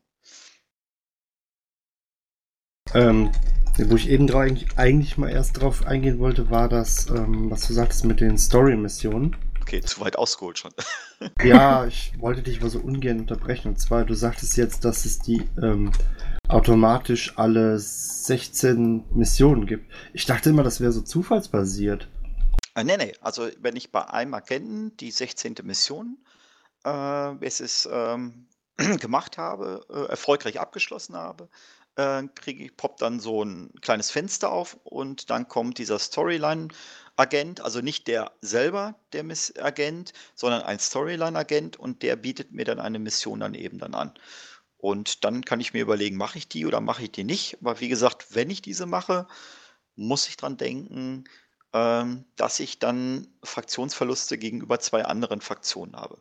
[2.93, 3.31] Ähm,
[3.77, 7.73] wo ich eben eigentlich, eigentlich mal erst drauf eingehen wollte, war das, ähm, was du
[7.73, 9.35] sagtest mit den Story-Missionen.
[9.61, 10.71] Okay, zu weit ausgeholt schon.
[11.43, 13.69] ja, ich wollte dich aber so ungern unterbrechen.
[13.69, 15.91] Und zwar, du sagtest jetzt, dass es die ähm,
[16.47, 19.91] automatisch alle 16 Missionen gibt.
[20.13, 22.07] Ich dachte immer, das wäre so zufallsbasiert.
[22.75, 23.13] Äh, nee, nee.
[23.21, 25.55] Also, wenn ich bei einem Agenten die 16.
[25.63, 26.17] Mission
[26.85, 28.47] äh, es ist, ähm,
[28.99, 31.49] gemacht habe, äh, erfolgreich abgeschlossen habe,
[31.95, 37.61] äh, kriege ich, poppt dann so ein kleines Fenster auf und dann kommt dieser Storyline-Agent,
[37.61, 42.99] also nicht der selber, der Miss-Agent, sondern ein Storyline-Agent und der bietet mir dann eine
[42.99, 44.13] Mission dann eben dann an.
[44.77, 47.57] Und dann kann ich mir überlegen, mache ich die oder mache ich die nicht?
[47.61, 49.27] Aber wie gesagt, wenn ich diese mache,
[49.95, 51.23] muss ich dran denken,
[51.73, 56.17] ähm, dass ich dann Fraktionsverluste gegenüber zwei anderen Fraktionen habe.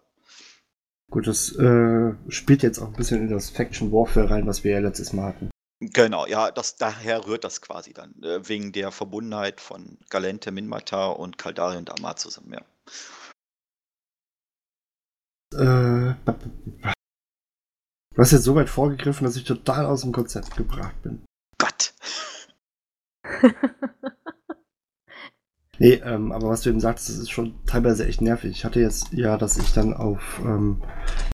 [1.10, 4.72] Gut, das äh, spielt jetzt auch ein bisschen in das Faction Warfare rein, was wir
[4.72, 5.51] ja letztes Mal hatten.
[5.90, 11.06] Genau, ja, das, daher rührt das quasi dann, äh, wegen der Verbundenheit von Galente, Minmata
[11.06, 12.60] und Kaldarion Damar zusammen, ja.
[15.54, 16.14] Äh,
[18.14, 21.24] du hast jetzt so weit vorgegriffen, dass ich total aus dem Konzept gebracht bin.
[21.58, 21.92] Gott!
[25.78, 28.52] Nee, ähm, aber was du eben sagst, das ist schon teilweise echt nervig.
[28.52, 30.80] Ich hatte jetzt ja, dass ich dann auf ähm,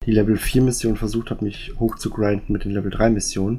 [0.06, 3.58] die Level 4 Mission versucht habe, mich hoch zu grinden mit den Level 3 Missionen.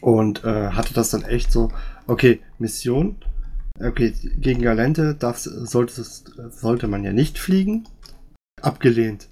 [0.00, 1.70] Und äh, hatte das dann echt so,
[2.06, 3.16] okay, Mission,
[3.78, 7.86] okay, gegen Galente darf, sollte, sollte man ja nicht fliegen.
[8.62, 9.28] Abgelehnt.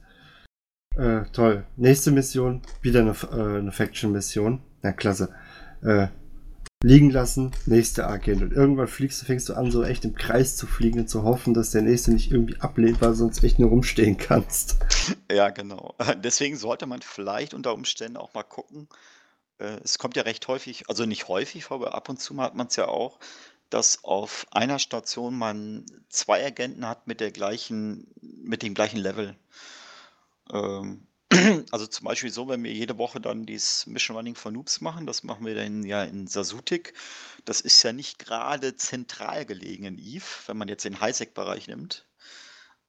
[0.96, 1.64] Äh, toll.
[1.76, 4.60] Nächste Mission, wieder eine, äh, eine Faction-Mission.
[4.82, 5.34] Na, klasse.
[5.82, 6.08] Äh,
[6.82, 8.42] liegen lassen, nächste Agent.
[8.42, 11.24] Und irgendwann fliegst du, fängst du an, so echt im Kreis zu fliegen und zu
[11.24, 14.78] hoffen, dass der nächste nicht irgendwie ablehnt, weil du sonst echt nur rumstehen kannst.
[15.30, 15.94] Ja, genau.
[16.22, 18.88] Deswegen sollte man vielleicht unter Umständen auch mal gucken.
[19.58, 22.68] Äh, es kommt ja recht häufig, also nicht häufig, aber ab und zu hat man
[22.68, 23.18] es ja auch,
[23.70, 29.36] dass auf einer Station man zwei Agenten hat mit der gleichen, mit dem gleichen Level.
[30.52, 31.06] Ähm,
[31.70, 35.06] also zum Beispiel so, wenn wir jede Woche dann dieses Mission Running for Noobs machen,
[35.06, 36.94] das machen wir dann ja in Sasutik.
[37.44, 42.06] Das ist ja nicht gerade zentral gelegen in Eve, wenn man jetzt den Highsec-Bereich nimmt.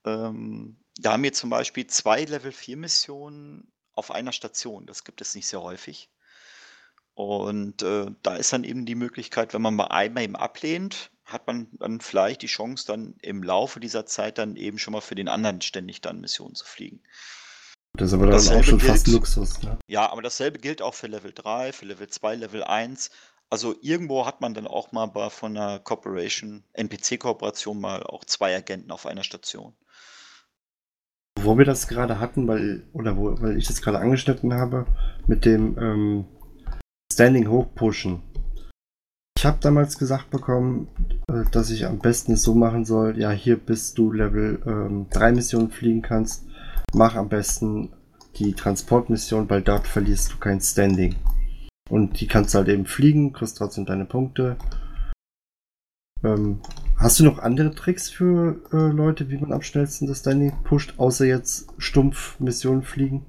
[0.05, 4.85] Ähm, da haben wir zum Beispiel zwei Level 4 Missionen auf einer Station.
[4.85, 6.09] Das gibt es nicht sehr häufig.
[7.19, 11.47] Und äh, da ist dann eben die Möglichkeit, wenn man mal einmal eben ablehnt, hat
[11.47, 15.15] man dann vielleicht die Chance, dann im Laufe dieser Zeit dann eben schon mal für
[15.15, 17.01] den anderen ständig dann Missionen zu fliegen.
[17.97, 19.61] Das ist aber dann auch schon gilt, fast Luxus.
[19.61, 19.77] Ne?
[19.87, 23.09] Ja, aber dasselbe gilt auch für Level 3, für Level 2, Level 1.
[23.49, 28.55] Also irgendwo hat man dann auch mal bei, von einer Corporation, NPC-Kooperation mal auch zwei
[28.55, 29.73] Agenten auf einer Station.
[31.37, 34.85] Wo wir das gerade hatten, weil, oder wo, weil ich das gerade angeschnitten habe,
[35.27, 36.25] mit dem ähm,
[37.11, 38.21] Standing hochpushen.
[39.37, 40.87] Ich habe damals gesagt bekommen,
[41.29, 45.07] äh, dass ich am besten es so machen soll, ja, hier bis du Level ähm,
[45.11, 46.45] 3 Missionen fliegen kannst,
[46.93, 47.93] mach am besten
[48.35, 51.15] die Transportmission, weil dort verlierst du kein Standing.
[51.89, 54.57] Und die kannst du halt eben fliegen, kriegst trotzdem deine Punkte.
[56.23, 56.61] Ähm,
[56.97, 60.95] hast du noch andere Tricks für äh, Leute, wie man am schnellsten das Standing pusht,
[60.97, 63.25] außer jetzt stumpf Missionen fliegen?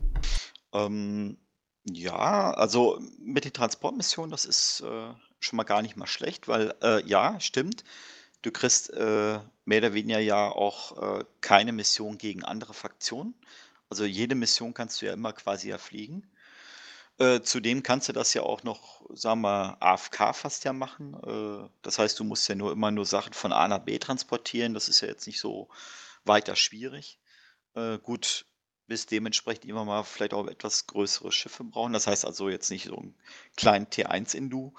[0.75, 1.37] Ähm,
[1.85, 6.75] ja, also mit den Transportmissionen, das ist äh, schon mal gar nicht mal schlecht, weil
[6.83, 7.85] äh, ja, stimmt.
[8.43, 13.35] Du kriegst äh, mehr oder weniger ja auch äh, keine Mission gegen andere Fraktionen.
[13.91, 16.31] Also jede Mission kannst du ja immer quasi ja fliegen.
[17.19, 21.15] Äh, zudem kannst du das ja auch noch, sagen wir, AFK fast ja machen.
[21.23, 24.75] Äh, das heißt, du musst ja nur immer nur Sachen von A nach B transportieren.
[24.75, 25.69] Das ist ja jetzt nicht so
[26.25, 27.19] weiter schwierig.
[27.75, 28.47] Äh, gut,
[28.91, 31.93] bis dementsprechend immer mal vielleicht auch etwas größere Schiffe brauchen.
[31.93, 33.15] Das heißt also jetzt nicht so einen
[33.57, 34.73] kleinen T1-Indu,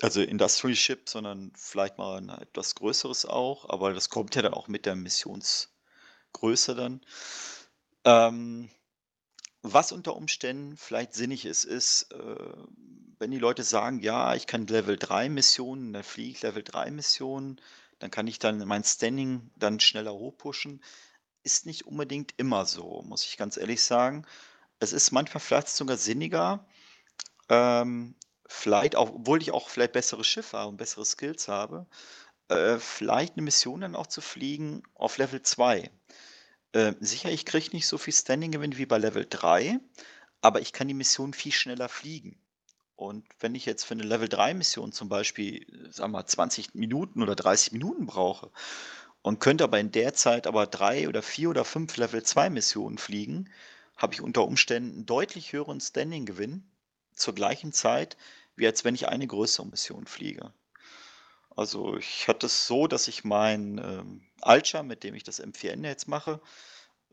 [0.00, 4.54] also Industrial Ship, sondern vielleicht mal ein etwas größeres auch, aber das kommt ja dann
[4.54, 7.02] auch mit der Missionsgröße dann.
[8.06, 8.70] Ähm,
[9.60, 12.54] was unter Umständen vielleicht sinnig ist, ist, äh,
[13.18, 16.90] wenn die Leute sagen, ja, ich kann Level 3 Missionen, dann fliege ich Level 3
[16.92, 17.60] Missionen,
[17.98, 20.80] dann kann ich dann mein Standing dann schneller hochpushen.
[21.42, 24.26] Ist nicht unbedingt immer so, muss ich ganz ehrlich sagen.
[24.78, 26.66] Es ist manchmal vielleicht sogar sinniger,
[27.48, 28.14] ähm,
[28.46, 31.86] vielleicht auch, obwohl ich auch vielleicht bessere Schiffe habe und bessere Skills habe,
[32.48, 35.90] äh, vielleicht eine Mission dann auch zu fliegen auf Level 2.
[36.72, 39.78] Äh, sicher, ich kriege nicht so viel Standing-Gewinn wie bei Level 3,
[40.40, 42.38] aber ich kann die Mission viel schneller fliegen.
[42.96, 46.74] Und wenn ich jetzt für eine Level 3 Mission zum Beispiel, sagen wir mal, 20
[46.74, 48.50] Minuten oder 30 Minuten brauche
[49.22, 52.98] und könnte aber in der Zeit aber drei oder vier oder fünf Level 2 Missionen
[52.98, 53.50] fliegen,
[53.96, 56.64] habe ich unter Umständen einen deutlich höheren Standing-Gewinn
[57.14, 58.16] zur gleichen Zeit,
[58.56, 60.52] wie als wenn ich eine größere Mission fliege.
[61.54, 65.84] Also ich hatte es so, dass ich mein ähm, Alcha, mit dem ich das M4N
[65.86, 66.40] jetzt mache,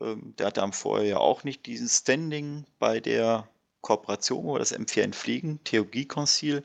[0.00, 3.48] ähm, der hatte am vorher ja auch nicht diesen Standing bei der
[3.82, 6.64] Kooperation, wo das M4N fliegen, Theologie Concil.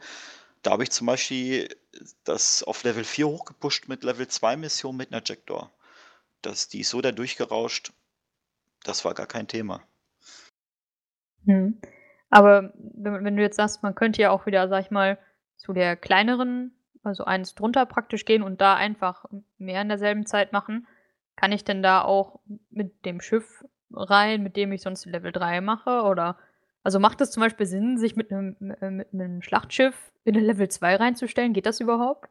[0.62, 1.76] Da habe ich zum Beispiel
[2.24, 5.72] das auf Level 4 hochgepusht mit Level 2 Mission mit einer Jackdoor.
[6.42, 7.94] Das, die ist so da durchgerauscht,
[8.84, 9.82] das war gar kein Thema.
[11.46, 11.80] Hm.
[12.30, 15.18] Aber wenn, wenn, du jetzt sagst, man könnte ja auch wieder, sag ich mal,
[15.56, 19.26] zu der kleineren, also eins drunter praktisch gehen und da einfach
[19.58, 20.88] mehr in derselben Zeit machen,
[21.36, 25.62] kann ich denn da auch mit dem Schiff rein, mit dem ich sonst Level 3
[25.62, 26.02] mache?
[26.04, 26.38] Oder
[26.86, 30.42] Also macht es zum Beispiel Sinn, sich mit einem äh, mit 'nem Schlachtschiff in 'ne
[30.42, 31.54] Level 2 reinzustellen?
[31.54, 32.30] Geht das überhaupt?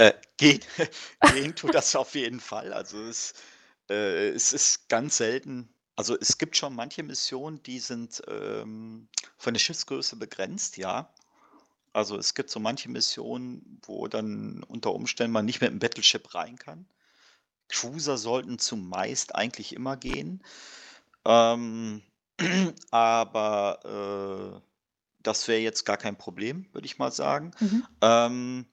[0.00, 0.60] Äh, gehen
[1.26, 2.72] gehen tut das auf jeden Fall.
[2.72, 3.34] Also, es
[3.90, 9.52] äh, es ist ganz selten also, es gibt schon manche Missionen, die sind, ähm, von
[9.52, 11.12] der Schiffsgröße begrenzt, ja.
[11.92, 16.34] Also, es gibt so manche Missionen, wo dann unter Umständen man nicht mit 'm Battleship
[16.34, 16.86] rein kann.
[17.68, 20.42] Cruiser sollten zumeist eigentlich immer gehen.
[21.26, 22.02] Ähm,
[22.90, 24.68] aber, äh,
[25.22, 27.52] das wäre jetzt gar kein Problem, würde ich mal sagen.
[27.60, 27.88] Mhm.
[28.02, 28.66] Ähm,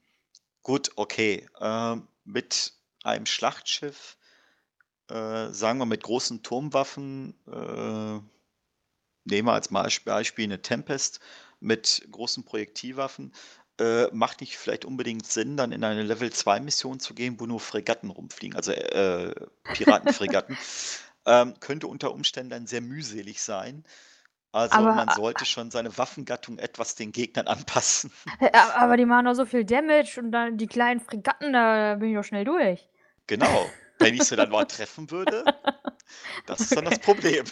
[0.64, 2.74] gut, okay, ähm, mit
[3.04, 4.18] einem Schlachtschiff,
[5.10, 8.22] äh, sagen wir mit großen Turmwaffen, äh,
[9.26, 11.20] nehmen wir als Beispiel 'ne Tempest
[11.60, 13.34] mit großen Projektilwaffen,
[13.80, 18.10] äh, macht nicht vielleicht unbedingt Sinn, dann in eine Level-2-Mission zu gehen, wo nur Fregatten
[18.12, 19.34] rumfliegen, also, äh,
[19.74, 20.58] Piratenfregatten.
[21.26, 23.84] Ähm, könnte unter Umständen dann sehr mühselig sein.
[24.52, 28.12] Also, Aber man sollte schon seine Waffengattung etwas den Gegnern anpassen.
[28.76, 32.16] Aber die machen doch so viel Damage und dann die kleinen Fregatten, da bin ich
[32.16, 32.88] doch schnell durch.
[33.28, 33.72] Genau.
[34.00, 35.44] Wenn ich sie dann mal treffen würde,
[36.46, 37.02] das ist dann das Okay.
[37.02, 37.46] Problem.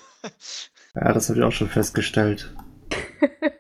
[0.96, 2.56] Ja, das habe ich auch schon festgestellt.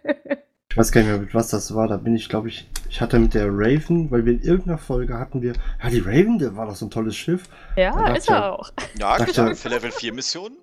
[0.73, 1.87] Ich weiß gar nicht mehr, mit was das war.
[1.87, 5.19] Da bin ich, glaube ich, ich hatte mit der Raven, weil wir in irgendeiner Folge
[5.19, 7.43] hatten wir, ja, die Raven, der war doch so ein tolles Schiff.
[7.77, 8.71] Ja, dachte ist ja, er auch.
[8.97, 10.57] Ja, dachte genau, ja, für Level 4 Missionen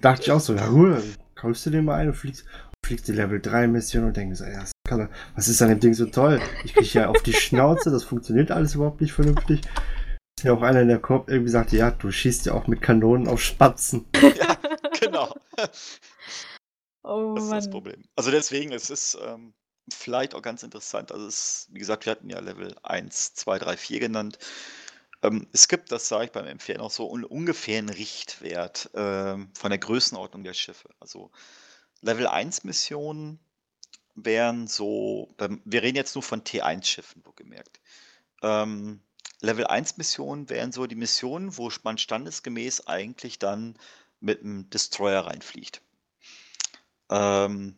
[0.00, 1.02] dachte ich auch so, ja, cool, dann
[1.34, 2.44] kaufst du den mal ein und fliegst,
[2.84, 6.06] fliegst die Level 3 Mission und denkst, ja, Skalle, was ist an dem Ding so
[6.06, 6.40] toll?
[6.64, 9.62] Ich krieg ja auf die Schnauze, das funktioniert alles überhaupt nicht vernünftig.
[10.38, 12.82] Ist ja auch einer in der Korb irgendwie sagte, ja, du schießt ja auch mit
[12.82, 14.04] Kanonen auf Spatzen.
[14.22, 14.56] Ja,
[15.00, 15.34] genau.
[17.06, 17.70] Oh Das ist das Mann.
[17.70, 18.04] Problem.
[18.16, 19.54] Also deswegen, es ist ähm,
[19.88, 21.12] vielleicht auch ganz interessant.
[21.12, 24.38] Also es, wie gesagt, wir hatten ja Level 1, 2, 3, 4 genannt.
[25.22, 29.50] Ähm, es gibt, das sage ich beim Empfehlen auch so, un ungefähr einen Richtwert ähm,
[29.54, 30.90] von der Größenordnung der Schiffe.
[31.00, 31.30] Also
[32.02, 33.38] Level 1 Missionen
[34.16, 37.80] wären so, wir reden jetzt nur von T1-Schiffen, wohlgemerkt.
[38.42, 39.00] Ähm,
[39.40, 43.78] Level 1 Missionen wären so die Missionen, wo man standesgemäß eigentlich dann
[44.20, 45.82] mit einem Destroyer reinfliegt.
[47.10, 47.76] Ähm,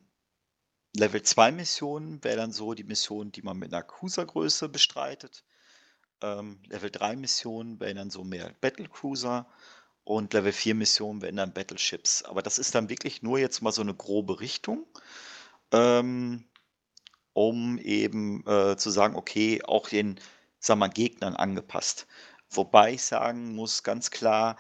[0.97, 5.45] Level 2 Missionen wäre dann so die Mission, die man mit einer Cruiser-Größe bestreitet.
[6.23, 9.47] Ähm, Level 3 Missionen wären dann so mehr Battlecruiser
[10.05, 12.23] und Level 4 Missionen wären dann Battleships.
[12.25, 14.87] Aber das ist dann wirklich nur jetzt mal so eine grobe Richtung,
[15.73, 16.45] ähm,
[17.35, 20.19] um eben äh, zu sagen, okay, auch den,
[20.59, 22.07] sagen wir Gegnern angepasst.
[22.51, 24.57] Wobei ich sagen muss, ganz klar,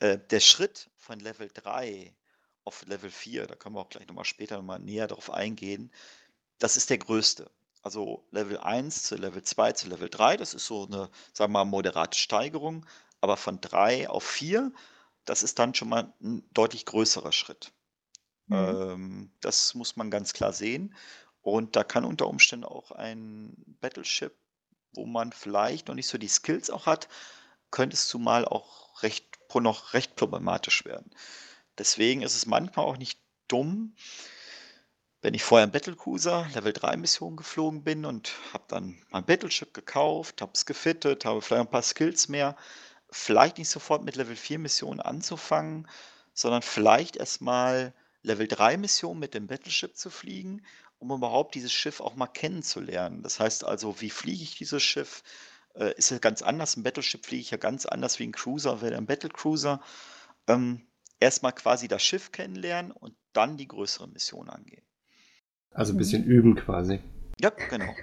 [0.00, 2.14] äh, der Schritt von Level 3
[2.64, 5.90] auf Level 4, da können wir auch gleich nochmal später noch mal näher darauf eingehen,
[6.58, 7.50] das ist der größte.
[7.82, 11.64] Also Level 1 zu Level 2 zu Level 3, das ist so eine, sagen wir
[11.64, 12.86] mal, moderate Steigerung.
[13.20, 14.72] Aber von 3 auf 4,
[15.24, 17.72] das ist dann schon mal ein deutlich größerer Schritt.
[18.46, 18.56] Mhm.
[18.56, 20.94] Ähm, das muss man ganz klar sehen.
[21.40, 24.36] Und da kann unter Umständen auch ein Battleship,
[24.94, 27.08] wo man vielleicht noch nicht so die Skills auch hat,
[27.72, 31.10] könnte es zumal auch recht, noch recht problematisch werden.
[31.78, 33.94] Deswegen ist es manchmal auch nicht dumm,
[35.22, 39.72] wenn ich vorher im Battlecruiser Level 3 Mission geflogen bin und habe dann mein Battleship
[39.72, 42.56] gekauft, habe es gefittet, habe vielleicht ein paar Skills mehr,
[43.10, 45.88] vielleicht nicht sofort mit Level 4 Missionen anzufangen,
[46.34, 50.64] sondern vielleicht erstmal Level 3 Missionen mit dem Battleship zu fliegen,
[50.98, 53.22] um überhaupt dieses Schiff auch mal kennenzulernen.
[53.22, 55.22] Das heißt also, wie fliege ich dieses Schiff?
[55.74, 56.76] Äh, ist ja ganz anders.
[56.76, 59.80] Ein Battleship fliege ich ja ganz anders wie ein Cruiser, wäre ein Battlecruiser.
[60.48, 60.86] Ähm,
[61.22, 64.84] erstmal quasi das Schiff kennenlernen und dann die größere Mission angehen.
[65.70, 65.98] Also ein Mhm.
[65.98, 67.00] bisschen üben quasi.
[67.40, 67.94] Ja, genau.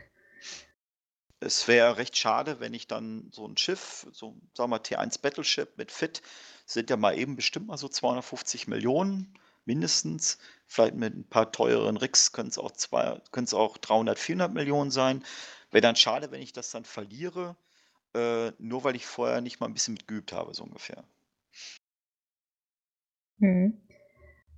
[1.41, 5.77] Es wäre recht schade, wenn ich dann so ein Schiff, so sagen wir T1 Battleship
[5.77, 6.21] mit Fit,
[6.65, 9.33] sind ja mal eben bestimmt mal so 250 Millionen
[9.65, 10.37] mindestens.
[10.67, 13.21] Vielleicht mit ein paar teureren Rigs können es auch, zwei,
[13.53, 15.23] auch 300, 400 Millionen sein.
[15.71, 17.55] Wäre dann schade, wenn ich das dann verliere,
[18.13, 21.03] äh, nur weil ich vorher nicht mal ein bisschen mit geübt habe, so ungefähr.
[23.39, 23.77] Mhm.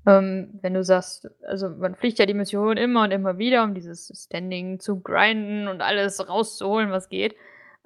[0.07, 3.75] Ähm, wenn du sagst, also man fliegt ja die Mission immer und immer wieder, um
[3.75, 7.35] dieses Standing zu grinden und alles rauszuholen, was geht.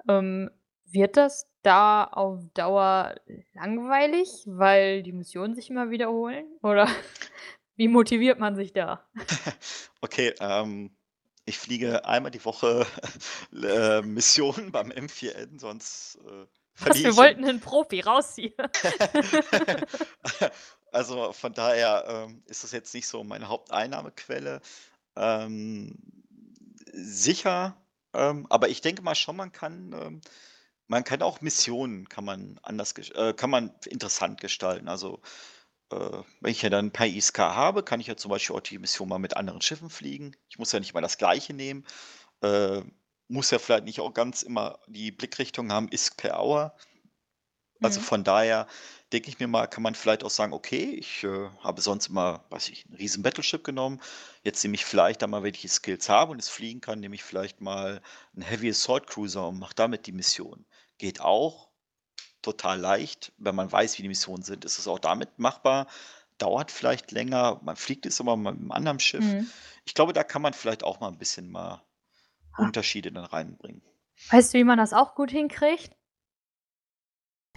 [0.08, 0.50] Ähm,
[0.86, 3.16] wird das da auf Dauer
[3.54, 6.46] langweilig, weil die Missionen sich immer wiederholen?
[6.62, 6.88] Oder
[7.76, 9.06] wie motiviert man sich da?
[10.02, 10.94] Okay, ähm,
[11.46, 12.86] ich fliege einmal die Woche
[13.52, 16.46] äh, Missionen beim M4N, sonst äh,
[16.78, 18.54] Was, wir wollten einen Profi rausziehen.
[20.92, 24.60] Also von daher ähm, ist das jetzt nicht so meine Haupteinnahmequelle.
[25.16, 25.96] Ähm,
[26.92, 27.76] sicher,
[28.14, 30.20] ähm, aber ich denke mal schon, man kann, ähm,
[30.88, 34.88] man kann auch Missionen kann man anders, äh, kann man interessant gestalten.
[34.88, 35.20] Also
[35.90, 38.60] äh, wenn ich ja dann ein paar ISK habe, kann ich ja zum Beispiel auch
[38.60, 40.36] die Mission mal mit anderen Schiffen fliegen.
[40.48, 41.84] Ich muss ja nicht mal das gleiche nehmen.
[42.42, 42.82] Äh,
[43.28, 46.74] muss ja vielleicht nicht auch ganz immer die Blickrichtung haben, ist per Hour.
[47.82, 48.66] Also von daher
[49.12, 52.44] denke ich mir mal, kann man vielleicht auch sagen, okay, ich äh, habe sonst immer,
[52.50, 54.00] weiß ich, ein riesen Battleship genommen.
[54.42, 57.14] Jetzt nehme ich vielleicht einmal, wenn ich die Skills habe und es fliegen kann, nehme
[57.14, 58.00] ich vielleicht mal
[58.34, 60.64] einen Heavy Assault Cruiser und mache damit die Mission.
[60.98, 61.68] Geht auch,
[62.42, 63.32] total leicht.
[63.38, 65.86] Wenn man weiß, wie die Missionen sind, ist es auch damit machbar.
[66.38, 69.24] Dauert vielleicht länger, man fliegt es aber mal mit einem anderen Schiff.
[69.24, 69.50] Mhm.
[69.84, 71.82] Ich glaube, da kann man vielleicht auch mal ein bisschen mal.
[72.58, 73.82] Unterschiede dann reinbringen.
[74.30, 75.95] Weißt du, wie man das auch gut hinkriegt?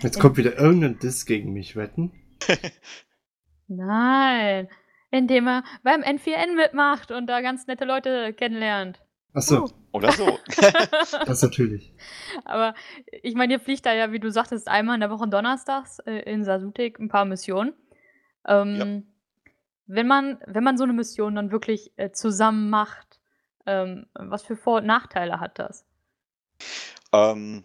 [0.01, 2.11] Jetzt kommt wieder irgendein Diss gegen mich wetten.
[3.67, 4.67] Nein.
[5.11, 9.01] Indem er beim N4N mitmacht und da ganz nette Leute kennenlernt.
[9.33, 9.69] Achso, Uh.
[9.91, 10.39] Oder so.
[11.25, 11.93] das natürlich.
[12.45, 12.75] Aber
[13.23, 16.31] ich meine, ihr fliegt da ja, wie du sagtest, einmal in der Woche donnerstags äh,
[16.31, 17.73] in Sasutik ein paar Missionen.
[18.47, 19.07] Ähm,
[19.87, 23.19] wenn, man, wenn man so eine Mission dann wirklich äh, zusammen macht,
[23.65, 25.85] ähm, was für Vor- und Nachteile hat das?
[27.11, 27.63] Ähm,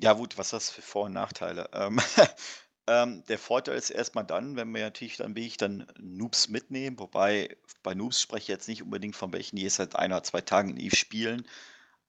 [0.00, 1.68] ja gut, was ist das für Vor- und Nachteile?
[1.72, 2.00] Ähm,
[2.86, 6.98] ähm, der Vorteil ist erstmal dann, wenn wir natürlich dann wie ich dann Noobs mitnehmen,
[6.98, 10.22] wobei bei Noobs spreche ich jetzt nicht unbedingt von welchen, die jetzt seit ein oder
[10.22, 11.46] zwei Tagen in Eve spielen.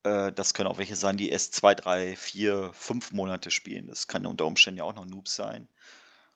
[0.04, 3.88] Äh, das können auch welche sein, die erst zwei, drei, vier, fünf Monate spielen.
[3.88, 5.68] Das kann unter Umständen ja auch noch Noobs sein.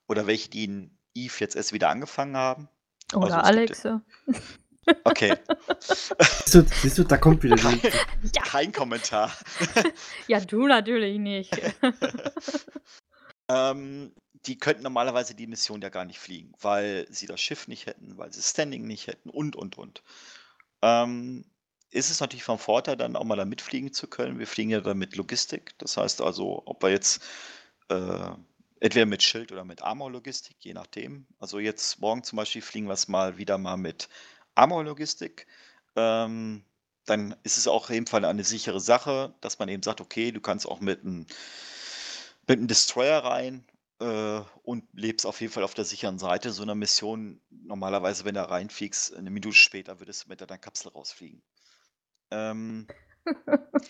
[0.06, 2.68] Oder welche, die in Eve jetzt erst wieder angefangen haben.
[3.14, 3.82] Oder Also es
[4.26, 4.36] gibt?
[5.04, 5.36] Okay,
[6.54, 7.88] Siehst du, siehst du, da kommt wieder die.
[8.34, 9.36] Ja, kein Kommentar.
[10.28, 11.52] ja, du natürlich nicht.
[13.46, 14.14] Ähm,
[14.46, 18.16] die könnten normalerweise die Mission ja gar nicht fliegen, weil sie das Schiff nicht hätten,
[18.16, 20.02] weil sie Standing nicht hätten und, und, und.
[20.80, 21.44] Ähm,
[21.90, 24.38] ist es natürlich vom Vorteil, dann auch mal da mitfliegen zu können.
[24.38, 25.74] Wir fliegen ja dann mit Logistik.
[25.76, 27.22] Das heißt also, ob wir jetzt
[27.90, 28.30] äh,
[28.80, 31.26] entweder mit Schild oder mit Armor-Logistik, je nachdem.
[31.38, 34.08] Also jetzt morgen zum Beispiel fliegen wir es mal wieder mal mit
[34.54, 35.46] Armor-Logistik.
[35.96, 36.64] Ähm,
[37.06, 40.32] dann ist es auch auf jeden Fall eine sichere Sache, dass man eben sagt, okay,
[40.32, 41.26] du kannst auch mit einem
[42.46, 43.64] mit einem Destroyer rein
[44.00, 46.52] äh, und lebst auf jeden Fall auf der sicheren Seite.
[46.52, 50.90] So einer Mission, normalerweise, wenn du reinfliegst, eine Minute später würdest du mit deiner Kapsel
[50.92, 51.42] rausfliegen.
[52.30, 52.88] Ähm,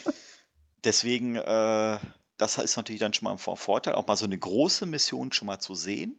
[0.84, 1.98] deswegen, äh,
[2.36, 5.32] das ist natürlich dann schon mal ein Vor- Vorteil, auch mal so eine große Mission
[5.32, 6.18] schon mal zu sehen.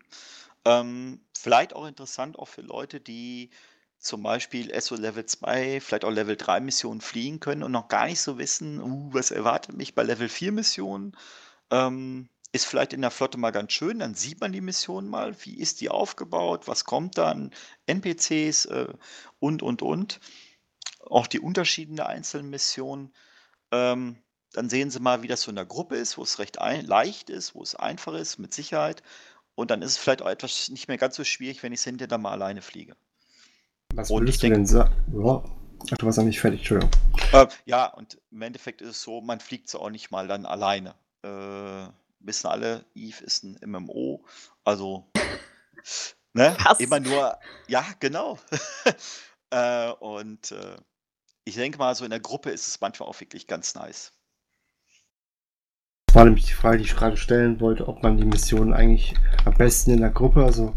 [0.66, 3.52] Ähm, vielleicht auch interessant auch für Leute, die
[4.06, 8.06] zum Beispiel SO Level 2, vielleicht auch Level 3 Missionen fliegen können und noch gar
[8.06, 11.18] nicht so wissen, uh, was erwartet mich bei Level 4 Missionen.
[11.72, 15.36] Ähm, ist vielleicht in der Flotte mal ganz schön, dann sieht man die Mission mal,
[15.43, 17.51] wie ist die aufgebaut, was kommt dann,
[17.86, 18.88] NPCs äh,
[19.39, 20.20] und, und, und.
[21.01, 23.14] Auch die Unterschiede der einzelnen Missionen.
[23.72, 26.60] Ähm, dann sehen Sie mal, wie das so in der Gruppe ist, wo es recht
[26.62, 29.03] ein, leicht ist, wo es einfach ist, mit Sicherheit.
[29.56, 31.86] Und dann ist es vielleicht auch etwas nicht mehr ganz so schwierig, wenn ich es
[31.86, 32.95] hinterher mal alleine fliege.
[33.96, 34.93] Was Und ich du denk- denn sagen?
[35.14, 35.43] Ja.
[35.91, 36.91] Ach, du warst noch nicht fertig, Entschuldigung.
[37.32, 40.46] Äh, ja, und im Endeffekt ist es so, man fliegt so auch nicht mal dann
[40.46, 40.96] alleine.
[41.24, 41.88] Äh,
[42.20, 44.24] wissen alle, Eve ist ein MMO,
[44.64, 45.12] also
[46.34, 46.80] ne, Was?
[46.80, 47.38] immer nur,
[47.68, 48.39] ja, genau.
[49.52, 50.76] äh, und äh,
[51.43, 54.12] ich denke mal, so in der Gruppe ist es manchmal auch wirklich ganz nice.
[56.08, 59.14] Das war nämlich die Frage, die ich gerade stellen wollte, ob man die Mission eigentlich
[59.46, 60.76] am besten in der Gruppe, also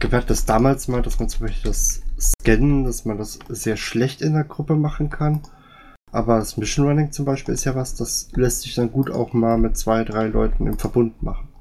[0.00, 3.18] ich glaube, ich hatte das damals mal, dass man zum Beispiel das Scannen, dass man
[3.18, 5.42] das sehr schlecht in der Gruppe machen kann.
[6.10, 9.34] Aber das Mission Running zum Beispiel ist ja was, das lässt sich dann gut auch
[9.34, 11.52] mal mit zwei, drei Leuten im Verbund machen.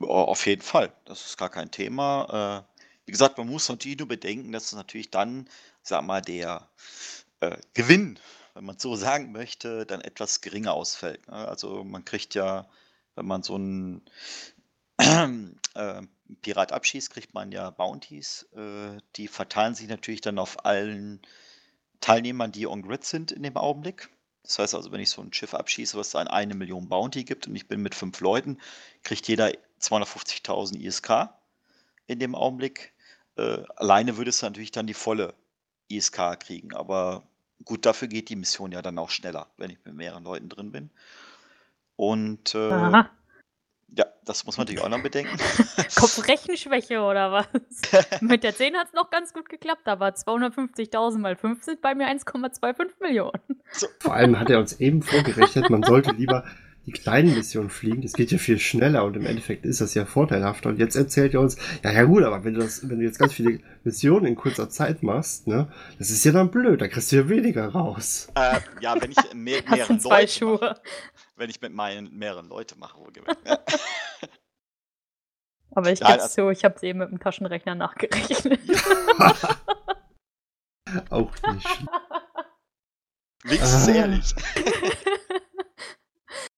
[0.00, 2.64] Auf jeden Fall, das ist gar kein Thema.
[2.64, 5.46] Äh, wie gesagt, man muss natürlich nur bedenken, dass es natürlich dann,
[5.82, 6.66] sag mal, der
[7.40, 8.18] äh, Gewinn,
[8.54, 11.28] wenn man so sagen möchte, dann etwas geringer ausfällt.
[11.28, 11.34] Ne?
[11.34, 12.66] Also man kriegt ja,
[13.14, 14.00] wenn man so einen
[15.74, 16.00] äh,
[16.42, 18.48] Pirat abschießt, kriegt man ja Bounties.
[18.54, 21.20] Äh, die verteilen sich natürlich dann auf allen
[22.00, 24.10] Teilnehmern, die on grid sind in dem Augenblick.
[24.42, 27.46] Das heißt also, wenn ich so ein Schiff abschieße, was dann eine Million Bounty gibt
[27.46, 28.58] und ich bin mit fünf Leuten,
[29.02, 29.50] kriegt jeder
[29.80, 31.30] 250.000 ISK
[32.06, 32.92] in dem Augenblick.
[33.36, 35.34] Äh, alleine würde es natürlich dann die volle
[35.88, 37.22] ISK kriegen, aber
[37.64, 40.72] gut, dafür geht die Mission ja dann auch schneller, wenn ich mit mehreren Leuten drin
[40.72, 40.90] bin.
[41.96, 43.04] Und äh.
[43.96, 45.36] Ja, das muss man natürlich auch noch bedenken.
[45.94, 47.46] Kopfrechenschwäche oder was?
[48.20, 51.94] Mit der 10 hat es noch ganz gut geklappt, aber 250.000 mal 5 sind bei
[51.94, 53.40] mir 1,25 Millionen.
[54.00, 56.44] Vor allem hat er uns eben vorgerechnet, man sollte lieber
[56.86, 58.02] die kleinen Missionen fliegen.
[58.02, 60.68] Das geht ja viel schneller und im Endeffekt ist das ja vorteilhafter.
[60.68, 63.18] Und jetzt erzählt er uns, ja, ja gut, aber wenn du das, wenn du jetzt
[63.18, 67.10] ganz viele Missionen in kurzer Zeit machst, ne, das ist ja dann blöd, da kriegst
[67.12, 68.28] du ja weniger raus.
[68.34, 70.58] äh, ja, wenn ich mehr, mehreren Leute Schuhe.
[70.60, 70.80] Mache,
[71.36, 73.46] wenn ich mit meinen mehreren Leute mache, wohlgemerkt.
[73.48, 73.58] Ja.
[75.76, 78.60] Aber ich gebe also- zu, ich habe es eben mit dem Taschenrechner nachgerechnet.
[81.10, 81.66] Auch nicht.
[83.42, 83.92] Wenigstens Ah.
[83.92, 84.34] ehrlich.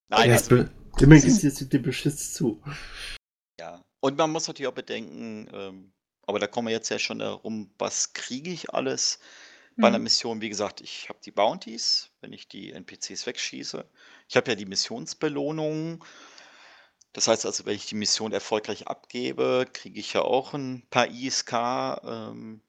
[0.09, 0.65] Nein, Ja, also,
[0.99, 2.63] Immerhin jetzt den Beschiss zu.
[3.61, 3.85] ja.
[4.01, 5.93] Und man muss natürlich auch bedenken, ähm,
[6.23, 9.19] aber da kommen wir jetzt ja schon darum, was kriege ich alles
[9.77, 10.05] bei einer Hm.
[10.05, 10.41] Mission?
[10.41, 13.85] Wie gesagt, ich habe die Bounties, wenn ich die NPCs wegschieße.
[14.29, 16.03] Ich habe ja die Missionsbelohnungen.
[17.13, 21.09] Das heißt also, wenn ich die Mission erfolgreich abgebe, kriege ich ja auch ein paar
[21.09, 21.53] ISK
[22.05, 22.61] ähm,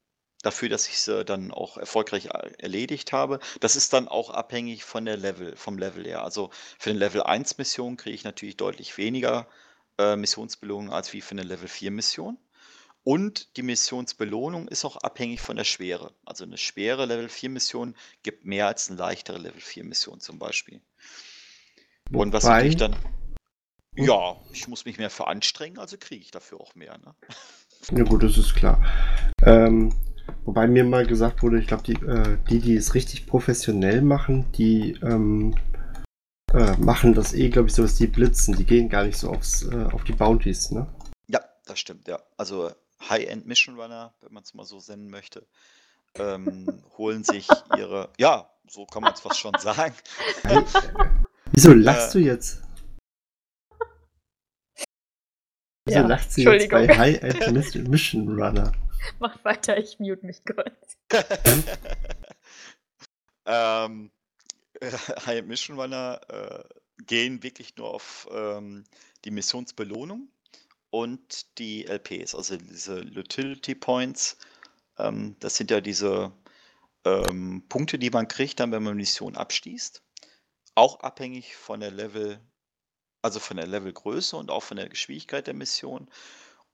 [0.48, 3.40] dafür, dass ich sie dann auch erfolgreich a- erledigt habe.
[3.60, 6.24] Das ist dann auch abhängig von der Level, vom Level her.
[6.24, 9.48] Also für eine Level 1 Mission kriege ich natürlich deutlich weniger
[9.98, 12.38] äh, Missionsbelohnung als wie für eine Level 4 Mission.
[13.04, 16.14] Und die Missionsbelohnung ist auch abhängig von der Schwere.
[16.26, 20.40] Also eine schwere Level 4 Mission gibt mehr als eine leichtere Level 4 Mission zum
[20.40, 20.82] Beispiel.
[22.12, 22.96] Und was Wobei- natürlich dann.
[23.96, 26.98] Ja, ich muss mich mehr für anstrengen, also kriege ich dafür auch mehr.
[27.00, 27.16] Ne?
[27.98, 28.84] Ja gut, das ist klar.
[29.44, 29.92] Ähm,
[30.46, 34.52] wobei mir mal gesagt wurde, ich glaube, die, äh, die, die es richtig professionell machen,
[34.54, 35.56] die ähm,
[36.54, 38.56] äh, machen das eh, glaube ich, so, dass die blitzen.
[38.56, 40.88] Die gehen gar nicht so aufs, äh, auf die Bounties, ne?
[41.28, 42.20] Ja, das stimmt, ja.
[42.38, 42.72] Also
[43.10, 45.46] High-End Mission Runner, wenn man es mal so nennen möchte,
[46.16, 47.48] ähm, holen sich
[47.78, 48.10] ihre.
[48.18, 49.94] Ja, so kann man es fast schon sagen.
[51.52, 52.20] Wieso lachst Äh.
[52.20, 52.64] du jetzt?
[55.86, 58.72] Wieso Ja, lacht sie jetzt bei High-End Miss- Mission Runner?
[59.20, 60.98] Mach weiter, ich mute mich kurz.
[63.46, 64.12] ähm,
[65.26, 66.64] High Mission Runner äh,
[67.06, 68.84] gehen wirklich nur auf ähm,
[69.26, 70.30] die Missionsbelohnung
[70.90, 74.38] und die LPs, also diese Utility Points.
[74.98, 76.32] Ähm, das sind ja diese
[77.06, 80.02] ähm, Punkte, die man kriegt, dann, wenn man Mission abschließt.
[80.76, 82.40] Auch abhängig von der Level,
[83.22, 86.10] also von der Levelgröße und auch von der Geschwindigkeit der Mission.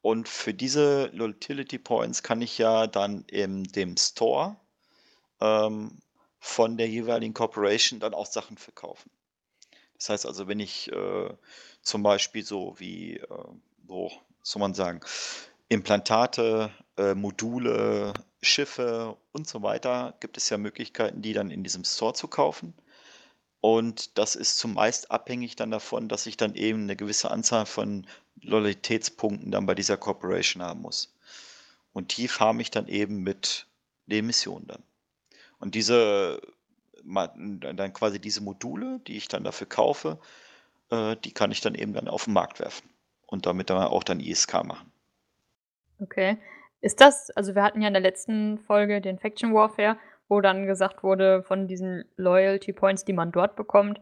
[0.04, 4.58] Und für diese Utility Points kann ich ja dann in dem Store
[5.40, 5.98] ähm,
[6.40, 9.10] von der jeweiligen Corporation dann auch Sachen verkaufen.
[9.98, 11.30] Das heißt also, wenn ich äh,
[11.82, 13.28] zum Beispiel so wie, äh,
[13.84, 15.00] wo soll man sagen,
[15.70, 21.86] Implantate, äh, Module, Schiffe und so weiter, gibt es ja Möglichkeiten, die dann in diesem
[21.86, 22.74] Store zu kaufen.
[23.64, 28.06] Und das ist zumeist abhängig dann davon, dass ich dann eben eine gewisse Anzahl von
[28.42, 31.16] Loyalitätspunkten dann bei dieser Corporation haben muss.
[31.94, 33.66] Und die farme ich dann eben mit
[34.08, 34.84] den Missionen dann.
[35.60, 36.42] Und diese,
[37.06, 40.20] dann quasi diese Module, die ich dann dafür kaufe,
[40.90, 42.90] äh, die kann ich dann eben dann auf den Markt werfen.
[43.28, 44.92] Und damit dann auch dann ISK machen.
[46.02, 46.38] Okay.
[46.82, 49.98] Ist das, also wir hatten ja in der letzten Folge den Faction Warfare,
[50.34, 54.02] wo dann gesagt wurde, von diesen Loyalty Points, die man dort bekommt,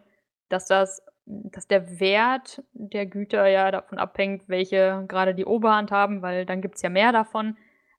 [0.49, 6.21] dass das, dass der Wert der Güter ja davon abhängt, welche gerade die Oberhand haben,
[6.21, 7.57] weil dann gibt es ja mehr davon.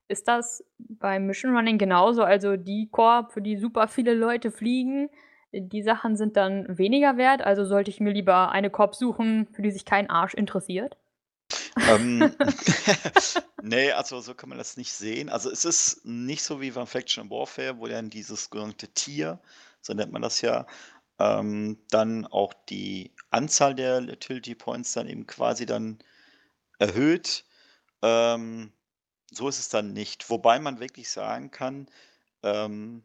[0.08, 2.22] Ist das beim Mission Running genauso?
[2.22, 5.08] Also die Korb, für die super viele Leute fliegen,
[5.52, 7.42] die Sachen sind dann weniger wert?
[7.42, 10.96] Also sollte ich mir lieber eine Korb suchen, für die sich kein Arsch interessiert?
[11.76, 12.34] Ähm,
[13.62, 15.28] nee, also so kann man das nicht sehen.
[15.28, 19.40] Also es ist nicht so wie beim Faction Warfare, wo dann dieses sogenannte Tier,
[19.80, 20.66] so nennt man das ja,
[21.18, 25.98] ähm, dann auch die Anzahl der Utility Points dann eben quasi dann
[26.78, 27.44] erhöht.
[28.02, 28.72] Ähm,
[29.30, 30.28] so ist es dann nicht.
[30.30, 31.88] Wobei man wirklich sagen kann,
[32.42, 33.04] ähm,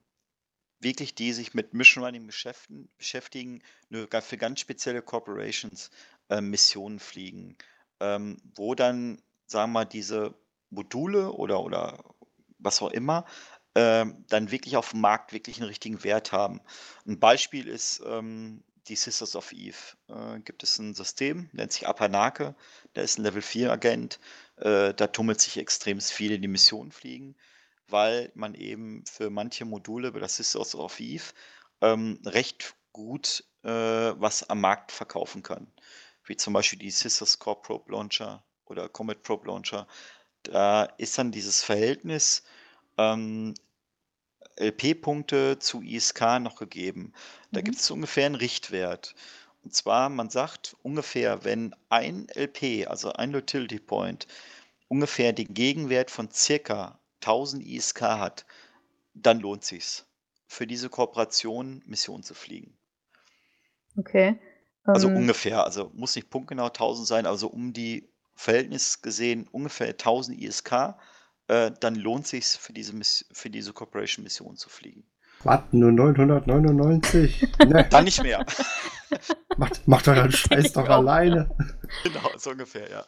[0.80, 5.90] wirklich die sich mit Mission Running beschäftigen, beschäftigen nur für ganz spezielle Corporations
[6.30, 7.58] äh, Missionen fliegen
[8.00, 10.34] ähm, wo dann, sagen wir mal, diese
[10.70, 12.04] Module oder, oder
[12.60, 13.26] was auch immer,
[13.76, 16.62] ähm, dann wirklich auf dem Markt wirklich einen richtigen Wert haben.
[17.06, 19.78] Ein Beispiel ist ähm, die Sisters of Eve.
[20.10, 22.56] Äh, gibt es ein System, nennt sich Apanake,
[22.96, 24.20] der ist ein Level 4 Agent,
[24.58, 27.36] äh, da tummelt sich extrem viel in die Mission fliegen,
[27.88, 31.26] weil man eben für manche Module bei der Sisters of Eve
[31.82, 35.72] ähm, recht gut äh, was am Markt verkaufen kann
[36.28, 39.88] wie zum Beispiel die Sisters Core Probe Launcher oder Comet Probe Launcher,
[40.44, 42.44] da ist dann dieses Verhältnis
[42.98, 43.56] ähm,
[44.58, 47.14] LP-Punkte zu ISK noch gegeben.
[47.54, 47.62] Da Mhm.
[47.62, 49.16] gibt es ungefähr einen Richtwert.
[49.64, 54.28] Und zwar, man sagt ungefähr, wenn ein LP, also ein Utility Point,
[54.90, 58.46] ungefähr den Gegenwert von circa 1000 ISK hat,
[59.14, 60.08] dann lohnt sich's
[60.48, 62.78] für diese Kooperation Mission zu fliegen.
[64.00, 64.40] Okay.
[64.88, 69.98] Also Ähm, ungefähr, also muss nicht punktgenau 1000 sein, also um die Verhältnis gesehen ungefähr
[69.98, 70.96] 1000 ISK,
[71.48, 75.04] äh, dann lohnt sich für diese Miss für diese Corporation Mission zu fliegen.
[75.44, 75.62] Was?
[75.72, 77.48] Nur 999?
[77.68, 78.46] ne, Dann nicht mehr.
[79.58, 80.98] macht, macht doch den Scheiß doch auch.
[80.98, 81.50] alleine.
[82.04, 83.06] genau, so ungefähr, ja.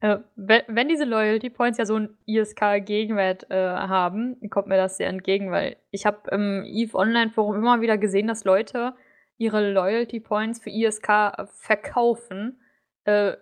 [0.00, 5.08] Äh, wenn diese Loyalty Points ja so 'n ISK-Gegenwert, äh, haben, kommt mir das sehr
[5.08, 8.94] entgegen, weil ich habe im EVE Online Forum immer wieder gesehen, dass Leute
[9.38, 12.60] ihre Loyalty Points für ISK äh, verkaufen.
[13.04, 13.34] Äh,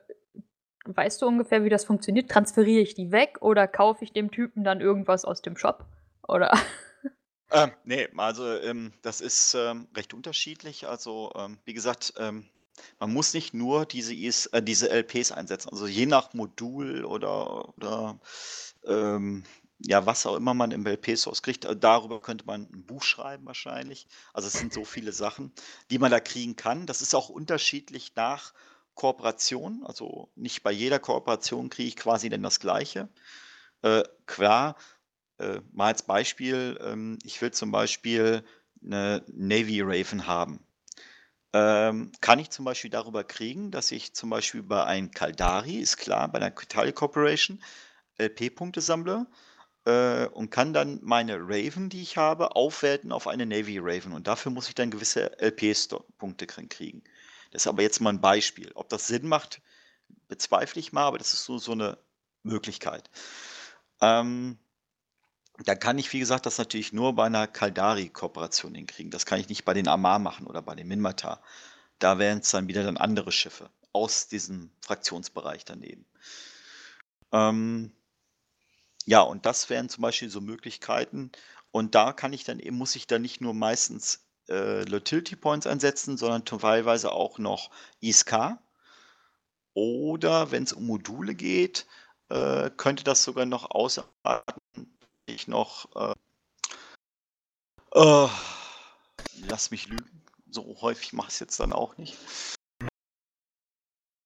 [0.85, 2.31] weißt du ungefähr, wie das funktioniert?
[2.31, 5.87] Transferiere ich die weg oder kaufe ich dem Typen dann irgendwas aus dem Shop?
[6.27, 6.53] Oder?
[7.55, 10.89] Ähm, ne, also, ähm, das ist, ähm, recht unterschiedlich.
[10.89, 12.49] Also, ähm, wie gesagt, ähm,
[12.99, 15.69] man muss nicht nur diese IS äh, diese LPs einsetzen.
[15.71, 18.19] Also, je nach Modul oder oder,
[18.87, 19.45] ähm,
[19.87, 23.47] ja, was auch immer man im LP-Source kriegt, äh, darüber könnte man ein Buch schreiben
[23.47, 24.07] wahrscheinlich.
[24.33, 25.53] Also, es sind so viele Sachen,
[25.91, 26.87] die man da kriegen kann.
[26.87, 28.53] Das ist auch unterschiedlich nach
[28.95, 29.83] Kooperation.
[29.85, 33.09] Also, nicht bei jeder Kooperation kriege ich quasi dann das Gleiche.
[33.83, 34.77] Äh, klar,
[35.39, 38.45] äh, mal als Beispiel, ähm, ich will zum Beispiel
[38.85, 40.61] eine Navy Raven haben.
[41.55, 45.99] Ähm, kann ich zum Beispiel darüber kriegen, dass ich zum Beispiel bei einem Caldari, ist
[45.99, 47.63] klar, bei einer Quitalia Corporation
[48.19, 49.27] LP-Punkte sammle
[49.85, 54.13] äh, und kann dann meine Raven, die ich habe, aufwerten auf eine Navy Raven.
[54.13, 57.03] Und dafür muss ich dann gewisse LP-Punkte kriegen.
[57.51, 58.71] Das ist aber jetzt mal ein Beispiel.
[58.75, 59.61] Ob das Sinn macht,
[60.29, 61.99] bezweifle ich mal, aber das ist so, so eine
[62.43, 63.11] Möglichkeit.
[64.01, 64.59] Ähm,
[65.65, 69.11] da kann ich, wie gesagt, das natürlich nur bei einer Caldari-Kooperation hinkriegen.
[69.11, 71.43] Das kann ich nicht bei den Amar machen oder bei den Minmatar.
[71.99, 76.07] Da wären es dann wieder dann andere Schiffe aus diesem Fraktionsbereich daneben.
[77.33, 77.93] Ähm,
[79.07, 81.33] ja, und das wären zum Beispiel so Möglichkeiten.
[81.71, 85.67] Und da kann ich dann eben, muss ich dann nicht nur meistens äh, Utility Points
[85.67, 88.59] einsetzen, sondern teilweise auch noch ISK.
[89.75, 91.87] Oder wenn es um Module geht,
[92.29, 94.13] äh, könnte das sogar noch ausarten
[95.27, 95.89] ich noch.
[95.97, 96.15] Äh,
[97.95, 98.29] äh,
[99.49, 100.23] lass mich lügen.
[100.51, 102.19] So häufig mache ich es jetzt dann auch nicht.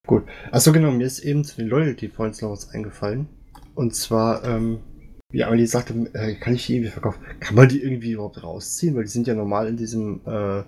[0.06, 0.24] Gut.
[0.52, 3.28] Achso, genau, mir ist eben zu den Loyalty Points noch was eingefallen.
[3.76, 4.82] Und zwar, ähm,
[5.30, 7.24] wie Amelie sagte, äh, kann ich die irgendwie verkaufen?
[7.38, 8.96] Kann man die irgendwie überhaupt rausziehen?
[8.96, 10.64] Weil die sind ja normal in diesem äh,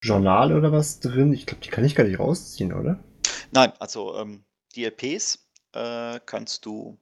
[0.00, 1.32] Journal oder was drin.
[1.32, 3.02] Ich glaube, die kann ich gar nicht rausziehen, oder?
[3.50, 4.44] Nein, also ähm,
[4.76, 5.38] die LPs
[5.72, 6.98] äh, kannst du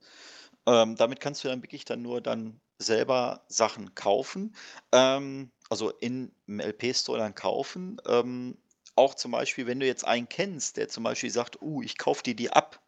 [0.67, 4.55] ähm, damit kannst du dann wirklich dann nur dann selber Sachen kaufen,
[4.93, 8.01] ähm, also in im LP-Store dann kaufen.
[8.07, 8.57] Ähm,
[8.95, 12.23] auch zum Beispiel, wenn du jetzt einen kennst, der zum Beispiel sagt: „Uh, ich kaufe
[12.23, 12.81] dir die ab“,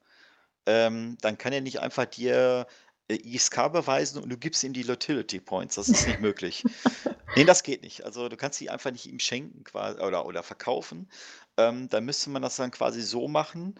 [0.66, 2.66] ähm, dann kann er nicht einfach dir,
[3.08, 5.74] äh, ISK beweisen und du gibst ihm die Utility Points.
[5.76, 6.66] Das ist nicht möglich.
[7.36, 8.04] Ne, das geht nicht.
[8.04, 11.10] Also, du kannst die einfach nicht ihm schenken quasi oder oder verkaufen.
[11.56, 13.74] Ähm, dann müsste man das dann quasi so machen,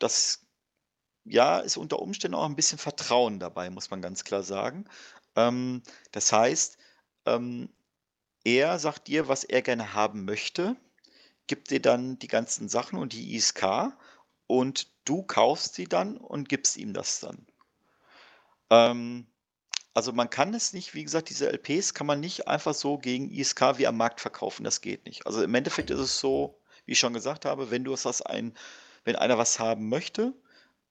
[0.00, 0.46] dass
[1.24, 4.86] ja, ist unter Umständen auch ein bisschen Vertrauen dabei, muss man ganz klar sagen.
[5.36, 5.82] Ähm,
[6.12, 6.78] das heißt,
[7.26, 7.70] ähm,
[8.44, 10.76] er sagt dir, was er gerne haben möchte,
[11.48, 13.96] gibt dir dann die ganzen Sachen und die ISK
[14.46, 17.46] und du kaufst sie dann und gibst ihm das dann.
[18.70, 19.26] Ähm,
[19.94, 23.30] also man kann es nicht, wie gesagt, diese LPs kann man nicht einfach so gegen
[23.30, 24.64] ISK wie am Markt verkaufen.
[24.64, 25.26] Das geht nicht.
[25.26, 28.22] Also im Endeffekt ist es so, wie ich schon gesagt habe, wenn du es was
[28.22, 28.54] ein,
[29.04, 30.34] wenn einer was haben möchte,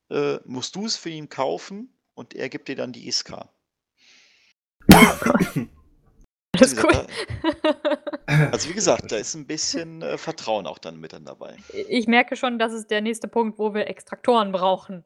[0.10, 3.48] äh, musst du es für ihn kaufen und er gibt dir dann die ISK.
[6.58, 7.08] Alles cool.
[8.52, 11.58] also wie gesagt, da ist ein bisschen äh, Vertrauen auch dann mit dann dabei.
[11.90, 15.04] Ich merke schon, das ist der nächste Punkt, wo wir Extraktoren brauchen.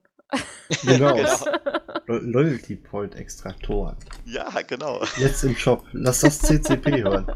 [0.83, 1.15] Genau.
[2.05, 2.19] genau.
[2.19, 3.97] Loyalty Point Extraktoren.
[4.25, 5.03] Ja, genau.
[5.17, 5.85] Jetzt im Shop.
[5.91, 7.27] Lass das CCP hören.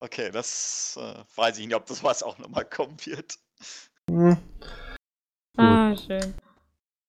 [0.00, 3.38] Okay, das äh, weiß ich nicht, ob das was auch nochmal kommen wird.
[4.10, 4.36] Hm.
[5.56, 6.34] Ah, schön.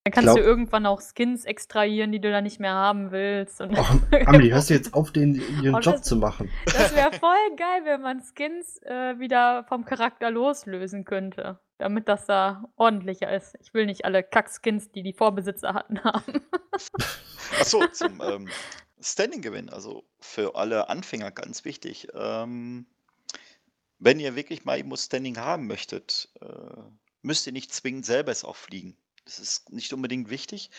[0.05, 3.61] Dann kannst glaub, du irgendwann auch Skins extrahieren, die du dann nicht mehr haben willst.
[3.61, 3.85] Und oh,
[4.25, 6.49] Amelie, hörst du jetzt auf, den, ihren oh, Job das, zu machen?
[6.65, 11.57] Das wäre voll geil, wenn man Skins äh, wieder vom Charakter loslösen könnte.
[11.77, 13.55] Damit das da ordentlicher ist.
[13.61, 16.41] Ich will nicht alle Kack-Skins, die die Vorbesitzer hatten, haben.
[17.59, 18.49] Achso, zum ähm,
[18.99, 22.09] Standing-Gewinn, also für alle Anfänger ganz wichtig.
[22.13, 22.87] Ähm,
[23.99, 26.81] wenn ihr wirklich mal Emo Standing haben möchtet, äh,
[27.21, 28.97] müsst ihr nicht zwingend selber es auch fliegen.
[29.25, 30.69] Das ist nicht unbedingt wichtig.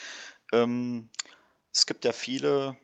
[0.53, 1.09] Ähm,
[1.72, 2.76] es gibt ja viele.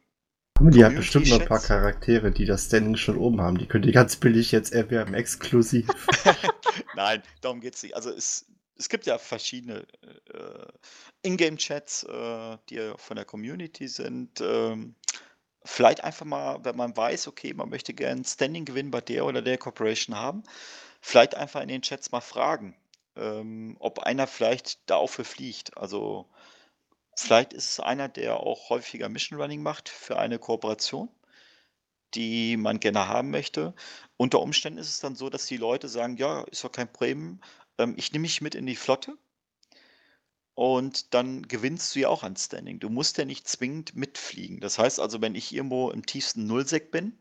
[0.61, 3.57] Die hat bestimmt noch ein paar Charaktere, die das Standing schon oben haben.
[3.57, 5.89] Die könnt ihr ganz billig jetzt erwerben, exklusiv.
[6.95, 7.97] Nein, darum geht es nicht.
[7.97, 8.45] Also es,
[8.77, 9.87] es gibt ja verschiedene
[10.35, 10.67] äh,
[11.23, 14.43] Ingame-Chats, äh, die von der Community sind.
[14.43, 14.97] Ähm,
[15.65, 19.57] vielleicht einfach mal, wenn man weiß, okay, man möchte gerne Standing-Gewinn bei der oder der
[19.57, 20.43] Corporation haben,
[21.01, 22.77] vielleicht einfach in den Chats mal fragen
[23.17, 25.77] ähm, ob einer vielleicht da auch für fliegt.
[25.77, 26.29] Also
[27.17, 31.09] vielleicht ist es einer, der auch häufiger Mission Running macht für eine Kooperation,
[32.15, 33.75] die man gerne haben möchte.
[34.17, 37.41] Unter Umständen ist es dann so, dass die Leute sagen, ja, ist doch kein Problem,
[37.79, 39.17] ähm, ich nehme mich mit in die Flotte
[40.55, 42.81] und dann gewinnst du ja auch an Standing.
[42.81, 44.61] Du musst ja nicht zwingend mitfliegen.
[44.61, 47.19] Das heißt also, wenn ich irgendwo im tiefsten Nullsec bin,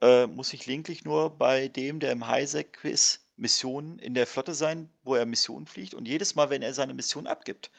[0.00, 4.54] äh, muss ich lediglich nur bei dem, der im Highsec ist, Missionen in der Flotte
[4.54, 5.94] sein, wo er Missionen fliegt.
[5.94, 7.70] Und jedes Mal, wenn er seine Mission abgibt,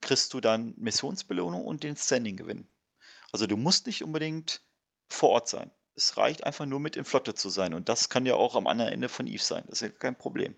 [0.00, 2.68] kriegst du dann Missionsbelohnung und den Standing-Gewinn.
[3.32, 4.62] Also du musst nicht unbedingt
[5.10, 5.70] vor Ort sein.
[5.96, 7.74] Es reicht einfach nur mit in Flotte zu sein.
[7.74, 9.64] Und das kann ja auch am anderen Ende von Eve sein.
[9.68, 10.56] Das ist ja kein Problem.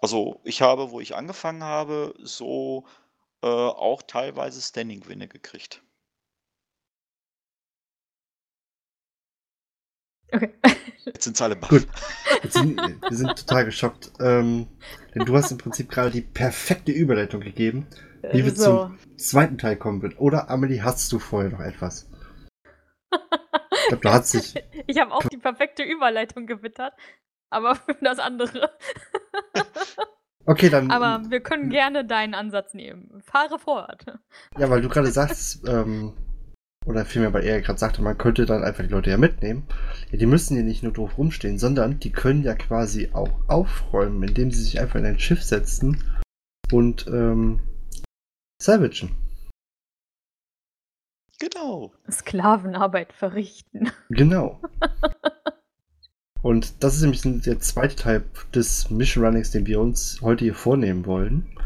[0.00, 2.86] Also ich habe, wo ich angefangen habe, so
[3.42, 5.82] äh, auch teilweise Standing-Gewinne gekriegt.
[10.34, 10.52] Okay.
[11.06, 11.70] Jetzt sind alle baff.
[11.70, 11.86] Gut.
[12.48, 14.12] Sind, wir sind total geschockt.
[14.20, 14.66] Ähm,
[15.14, 17.86] denn du hast im Prinzip gerade die perfekte Überleitung gegeben,
[18.32, 18.64] wie wir so.
[18.64, 20.18] zum zweiten Teil kommen wird.
[20.18, 22.10] Oder Amelie, hast du vorher noch etwas?
[23.12, 24.54] Ich glaube, du hast dich.
[24.88, 26.92] Ich habe auch die perfekte Überleitung gewittert,
[27.50, 28.70] aber für das andere.
[30.48, 30.92] Okay, dann.
[30.92, 33.20] Aber wir können gerne deinen Ansatz nehmen.
[33.24, 34.04] Fahre fort.
[34.56, 36.12] Ja, weil du gerade sagst, ähm,
[36.86, 39.66] oder vielmehr, weil er gerade sagte, man könnte dann einfach die Leute ja mitnehmen.
[40.10, 44.22] Ja, die müssen ja nicht nur doof rumstehen, sondern die können ja quasi auch aufräumen,
[44.22, 46.02] indem sie sich einfach in ein Schiff setzen
[46.72, 47.60] und ähm,
[48.62, 49.10] salvagen.
[51.38, 51.92] Genau.
[52.10, 53.90] Sklavenarbeit verrichten.
[54.08, 54.60] Genau.
[56.42, 58.24] Und das ist nämlich der zweite Teil
[58.54, 61.58] des Mission Runnings, den wir uns heute hier vornehmen wollen.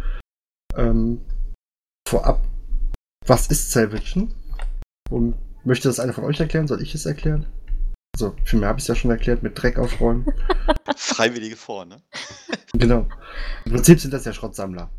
[0.74, 1.20] Ähm,
[2.08, 2.42] vorab,
[3.26, 4.32] was ist Salvagen?
[5.10, 6.66] Und möchte das einer von euch erklären?
[6.68, 7.46] Soll ich es erklären?
[8.14, 10.26] Also, vielmehr habe ich es ja schon erklärt, mit Dreck aufräumen.
[10.96, 12.02] Freiwillige vor, ne?
[12.72, 13.08] genau.
[13.64, 14.90] Im Prinzip sind das ja Schrottsammler.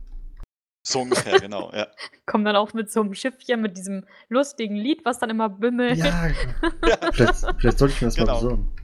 [0.83, 1.87] So ungefähr, genau, ja.
[2.25, 5.97] Kommen dann auch mit so einem Schiffchen mit diesem lustigen Lied, was dann immer bimmelt.
[5.97, 6.29] Ja,
[7.13, 8.33] vielleicht, vielleicht sollte ich mir das Genau.
[8.33, 8.75] mal besorgen.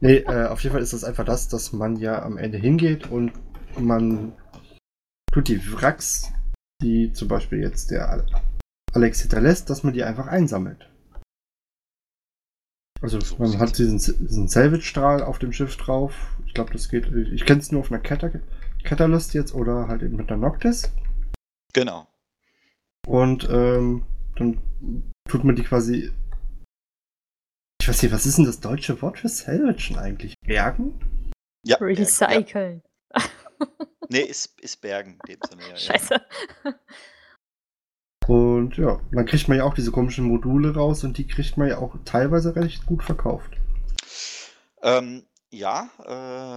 [0.00, 3.10] Nee, äh, auf jeden Fall ist das einfach das, dass man ja am Ende hingeht
[3.10, 3.32] und
[3.78, 4.34] man
[5.32, 6.30] tut die Wracks,
[6.82, 8.26] die zum Beispiel jetzt der
[8.94, 10.88] Alex hinterlässt, dass man die einfach einsammelt.
[13.00, 16.14] Also So man hat diesen, diesen Salvage-Strahl auf dem Schiff drauf.
[16.46, 17.06] Ich glaube, das geht.
[17.12, 18.40] Ich kenne es nur auf einer Cata-
[18.82, 20.90] Catalyst jetzt oder halt eben mit einer Noctis.
[21.72, 22.06] Genau.
[23.06, 24.62] Und ähm, dann
[25.28, 26.12] tut man die quasi.
[27.80, 30.34] Ich weiß nicht, was ist denn das deutsche Wort für Salvagen eigentlich?
[30.46, 30.98] Bergen?
[31.66, 31.76] Ja.
[31.78, 31.86] Ja.
[31.86, 32.82] Recyceln.
[34.08, 35.94] Nee, ist, ist Bergen in dem Sinne, ja.
[35.94, 36.74] ja.
[38.26, 41.68] Und ja, dann kriegt man ja auch diese komischen Module raus und die kriegt man
[41.68, 43.50] ja auch teilweise recht gut verkauft.
[44.82, 46.56] Ähm, ja, äh,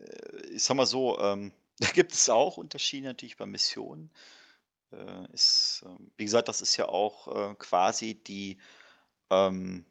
[0.00, 4.10] äh, ich sag mal so, ähm, da gibt es auch Unterschiede natürlich bei Missionen.
[4.92, 8.58] Äh, ist, ähm, wie gesagt, das ist ja auch äh, quasi die,
[9.30, 9.84] ähm,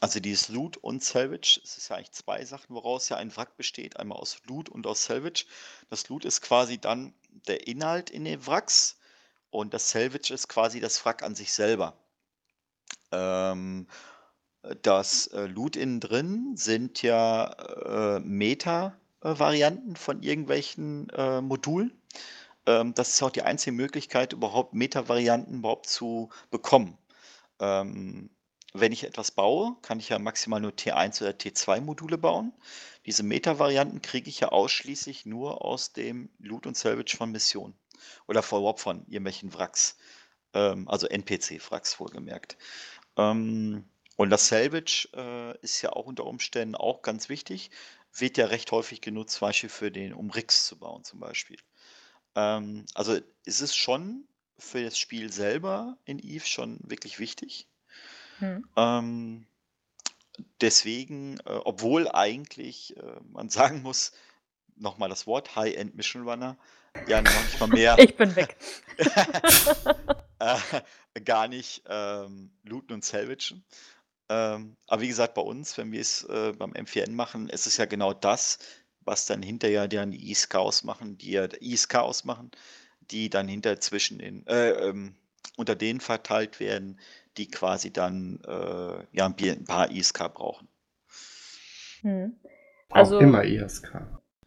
[0.00, 1.60] also dieses Loot und Salvage.
[1.64, 3.98] Es ist ja eigentlich zwei Sachen, woraus ja ein Wrack besteht.
[3.98, 5.44] Einmal aus Loot und aus Salvage.
[5.90, 7.14] Das Loot ist quasi dann
[7.48, 8.96] der Inhalt in den Wracks
[9.50, 11.96] und das Salvage ist quasi das Wrack an sich selber.
[13.12, 13.86] Ähm,
[14.82, 17.52] das äh, Loot innen drin sind ja
[18.16, 21.92] äh, Meta-Varianten von irgendwelchen äh, Modulen.
[22.66, 26.98] Ähm, das ist auch die einzige Möglichkeit, überhaupt Meta-Varianten überhaupt zu bekommen.
[27.60, 28.30] Ähm,
[28.74, 32.52] wenn ich etwas baue, kann ich ja maximal nur T1 oder T2-Module bauen.
[33.06, 37.74] Diese Meta-Varianten kriege ich ja ausschließlich nur aus dem Loot und Salvage von Missionen.
[38.26, 39.96] Oder überhaupt von irgendwelchen Wracks.
[40.54, 42.56] Ähm, also NPC-Wracks wohlgemerkt.
[43.16, 43.84] Ähm,
[44.16, 47.70] und das Salvage äh, ist ja auch unter Umständen auch ganz wichtig.
[48.14, 51.58] Wird ja recht häufig genutzt, zum Beispiel für den, um Rigs zu bauen, zum Beispiel.
[52.34, 54.26] Ähm, also es ist schon
[54.58, 57.68] für das Spiel selber in Eve schon wirklich wichtig.
[58.38, 58.66] Hm.
[58.76, 59.46] Ähm,
[60.60, 64.12] deswegen, äh, obwohl eigentlich äh, man sagen muss,
[64.76, 66.56] nochmal das Wort High-End Mission Runner,
[67.06, 68.56] ja noch nicht mal mehr, Ich bin weg.
[70.38, 73.64] äh, gar nicht ähm, looten und salvagen.
[74.28, 77.76] Ähm, aber wie gesagt, bei uns, wenn wir es äh, beim M4N machen, ist es
[77.76, 78.58] ja genau das,
[79.00, 82.50] was dann hinterher dann die ISK ausmachen, die ja ISK ausmachen,
[83.00, 85.14] die dann hinter zwischen den, äh, ähm,
[85.56, 86.98] unter denen verteilt werden,
[87.36, 90.68] die quasi dann äh, ja ein paar ISK brauchen.
[92.00, 92.36] Hm.
[92.90, 93.94] Auch Also- immer ESK.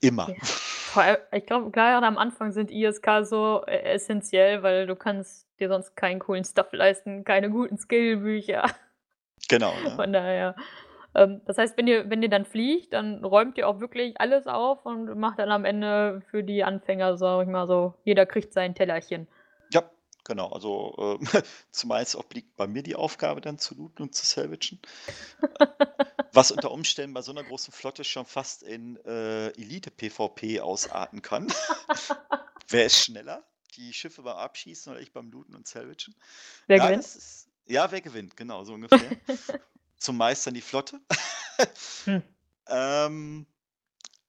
[0.01, 0.29] Immer.
[0.29, 1.17] Ja.
[1.33, 5.95] Ich glaube, gerade am Anfang sind ISK so äh, essentiell, weil du kannst dir sonst
[5.95, 8.65] keinen coolen Stuff leisten, keine guten Skillbücher.
[9.47, 9.73] Genau.
[9.83, 9.91] Ne?
[9.95, 10.55] Von daher.
[11.15, 14.47] Ähm, das heißt, wenn ihr, wenn ihr dann fliegt, dann räumt ihr auch wirklich alles
[14.47, 18.53] auf und macht dann am Ende für die Anfänger, sag ich mal so, jeder kriegt
[18.53, 19.27] sein Tellerchen.
[20.29, 20.49] Genau.
[20.51, 24.79] Also äh, zumeist obliegt bei mir die Aufgabe dann zu looten und zu salvagen.
[26.31, 31.47] Was unter Umständen bei so einer großen Flotte schon fast in äh, Elite-PvP ausarten kann.
[32.69, 33.43] Wer ist schneller?
[33.75, 36.15] Die Schiffe beim Abschießen oder ich beim Looten und Salvagen?
[36.67, 37.05] Wer Ja, gewinnt?
[37.05, 39.17] ist, ja, wer gewinnt, genau, so ungefähr.
[39.97, 41.01] Zum Meistern die Flotte.
[42.05, 42.23] Hm.
[42.67, 43.45] ähm,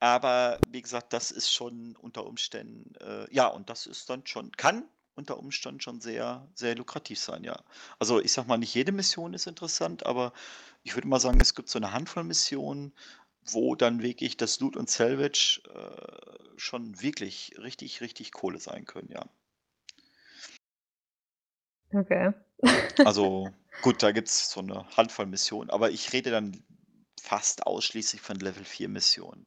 [0.00, 4.52] aber wie gesagt, das ist schon unter Umständen, äh, ja, und das ist dann schon,
[4.52, 7.62] kann unter Umständen schon sehr, sehr lukrativ sein, ja.
[7.98, 10.32] Also ich sag mal, nicht jede Mission ist interessant, aber
[10.82, 12.92] ich würde mal sagen, es gibt so eine Handvoll Missionen,
[13.44, 19.10] wo dann wirklich das Loot und Salvage äh, schon wirklich richtig, richtig Kohle sein können,
[19.10, 19.24] ja.
[21.92, 22.32] Okay.
[23.04, 23.50] Also
[23.82, 26.62] gut, da gibt es so eine Handvoll Missionen, aber ich rede dann
[27.20, 29.46] fast ausschließlich von Level 4 Missionen.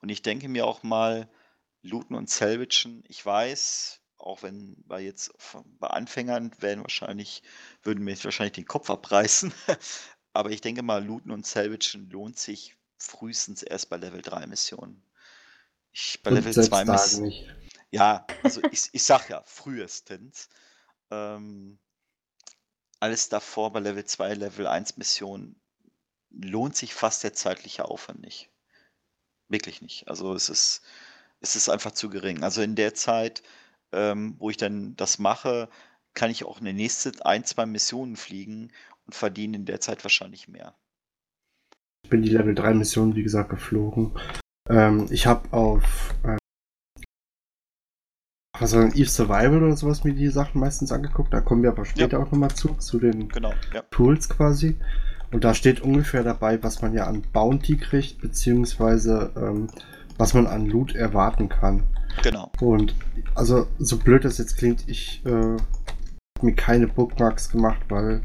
[0.00, 1.28] Und ich denke mir auch mal,
[1.82, 5.32] looten und salvagen, ich weiß, auch wenn bei jetzt
[5.78, 7.42] bei Anfängern werden wahrscheinlich,
[7.82, 9.52] würden mir jetzt wahrscheinlich den Kopf abreißen,
[10.32, 15.02] aber ich denke mal, looten und salvagen lohnt sich frühestens erst bei Level 3 Missionen.
[15.92, 17.32] Ich, bei Und Level selbst 2 da Missionen.
[17.90, 20.48] Ja, also ich, ich sag ja, frühestens.
[21.10, 21.78] Ähm,
[23.00, 25.60] alles davor bei Level 2, Level 1 Missionen
[26.30, 28.48] lohnt sich fast der zeitliche Aufwand nicht.
[29.48, 30.08] Wirklich nicht.
[30.08, 30.82] Also es ist,
[31.40, 32.42] es ist einfach zu gering.
[32.42, 33.42] Also in der Zeit,
[33.92, 35.68] ähm, wo ich dann das mache,
[36.14, 38.70] kann ich auch eine nächste ein, zwei Missionen fliegen
[39.06, 40.74] und verdiene in der Zeit wahrscheinlich mehr.
[42.04, 44.18] Ich bin die Level 3 Mission, wie gesagt, geflogen.
[44.68, 46.36] Ähm, ich habe auf äh,
[48.58, 51.32] was war denn, Eve Survival oder sowas mir die Sachen meistens angeguckt.
[51.32, 53.82] Da kommen wir aber später auch nochmal zu, zu den Genau, ja.
[53.90, 54.76] Tools quasi.
[55.32, 59.68] Und da steht ungefähr dabei, was man ja an Bounty kriegt, beziehungsweise ähm,
[60.18, 61.82] was man an Loot erwarten kann.
[62.22, 62.50] Genau.
[62.60, 62.94] Und
[63.34, 65.56] also, so blöd das jetzt klingt, ich äh, habe
[66.42, 68.22] mir keine Bookmarks gemacht, weil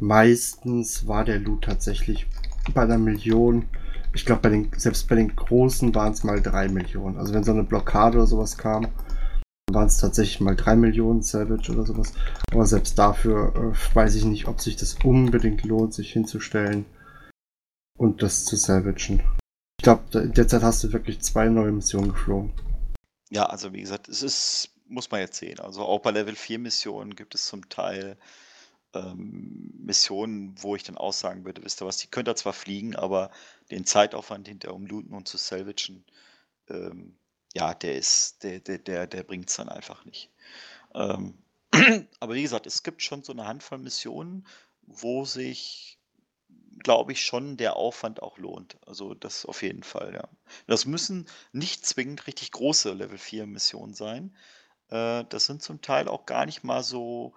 [0.00, 2.26] meistens war der Loot tatsächlich
[2.72, 3.66] bei einer Million.
[4.14, 7.16] Ich glaube, bei den, selbst bei den großen waren es mal drei Millionen.
[7.16, 8.86] Also wenn so eine Blockade oder sowas kam,
[9.72, 12.12] waren es tatsächlich mal drei Millionen Savage oder sowas.
[12.52, 16.84] Aber selbst dafür äh, weiß ich nicht, ob sich das unbedingt lohnt, sich hinzustellen
[17.98, 19.22] und das zu salvagen.
[19.80, 22.52] Ich glaube, derzeit hast du wirklich zwei neue Missionen geflogen.
[23.34, 25.58] Ja, also wie gesagt, es ist, muss man jetzt sehen.
[25.58, 28.16] Also auch bei Level 4 Missionen gibt es zum Teil
[28.94, 32.94] ähm, Missionen, wo ich dann aussagen würde, wisst ihr was, die könnt ihr zwar fliegen,
[32.94, 33.30] aber
[33.72, 36.04] den Zeitaufwand hinter um looten und zu salvagen,
[36.68, 37.16] ähm,
[37.54, 40.30] ja, der ist, der, der, der, der bringt es dann einfach nicht.
[40.94, 41.34] Ähm,
[42.20, 44.46] aber wie gesagt, es gibt schon so eine Handvoll Missionen,
[44.82, 45.98] wo sich,
[46.78, 48.76] glaube ich, schon der Aufwand auch lohnt.
[48.86, 50.28] Also das auf jeden Fall, ja.
[50.66, 54.34] Das müssen nicht zwingend richtig große Level 4 Missionen sein.
[54.88, 57.34] Äh, das sind zum Teil auch gar nicht mal so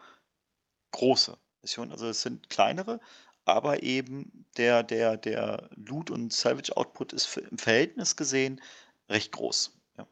[0.92, 1.92] große Missionen.
[1.92, 3.00] Also es sind kleinere,
[3.46, 8.62] aber eben der, der, der Loot- und Salvage-Output ist im Verhältnis gesehen
[9.10, 9.78] recht groß.
[9.98, 10.08] Ja.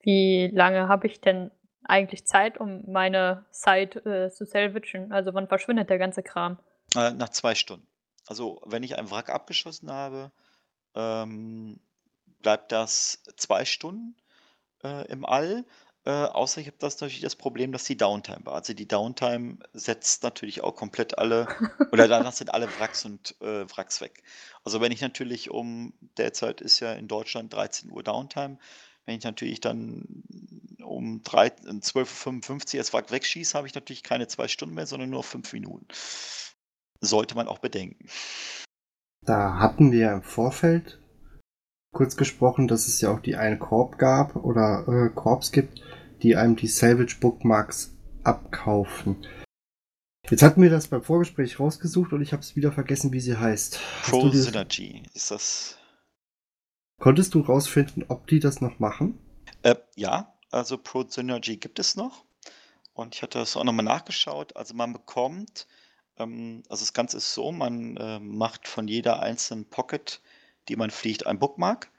[0.00, 1.50] Wie lange habe ich denn
[1.84, 5.12] eigentlich Zeit, um meine Site äh, zu salvagen?
[5.12, 6.58] Also wann verschwindet der ganze Kram?
[6.94, 7.86] Äh, nach zwei Stunden.
[8.26, 10.32] Also wenn ich ein Wrack abgeschossen habe,
[10.94, 11.80] ähm,
[12.40, 14.16] bleibt das zwei Stunden
[14.82, 15.64] äh, im All.
[16.06, 18.54] Äh, außer ich habe das natürlich das Problem, dass die Downtime war.
[18.54, 21.48] Also die Downtime setzt natürlich auch komplett alle,
[21.92, 24.22] oder danach sind alle Wracks und äh, Wracks weg.
[24.64, 28.58] Also wenn ich natürlich um, derzeit ist ja in Deutschland 13 Uhr Downtime,
[29.06, 30.24] wenn ich natürlich dann
[30.82, 35.10] um 3 12.55 Uhr das Wrack wegschieße, habe ich natürlich keine zwei Stunden mehr, sondern
[35.10, 35.86] nur fünf Minuten.
[37.04, 38.08] Sollte man auch bedenken.
[39.22, 41.00] Da hatten wir im Vorfeld
[41.92, 45.80] kurz gesprochen, dass es ja auch die eine Korb gab oder äh, Korps gibt,
[46.22, 49.26] die einem die Salvage Bookmarks abkaufen.
[50.28, 53.36] Jetzt hatten wir das beim Vorgespräch rausgesucht und ich habe es wieder vergessen, wie sie
[53.36, 53.78] heißt.
[54.04, 55.78] Pro Synergy ist das.
[56.98, 59.18] Konntest du rausfinden, ob die das noch machen?
[59.62, 62.24] Äh, ja, also Pro Synergy gibt es noch.
[62.94, 64.56] Und ich hatte das auch nochmal nachgeschaut.
[64.56, 65.66] Also man bekommt,
[66.18, 70.20] ähm, also das Ganze ist so, man äh, macht von jeder einzelnen Pocket,
[70.68, 71.90] die man fliegt, ein Bookmark.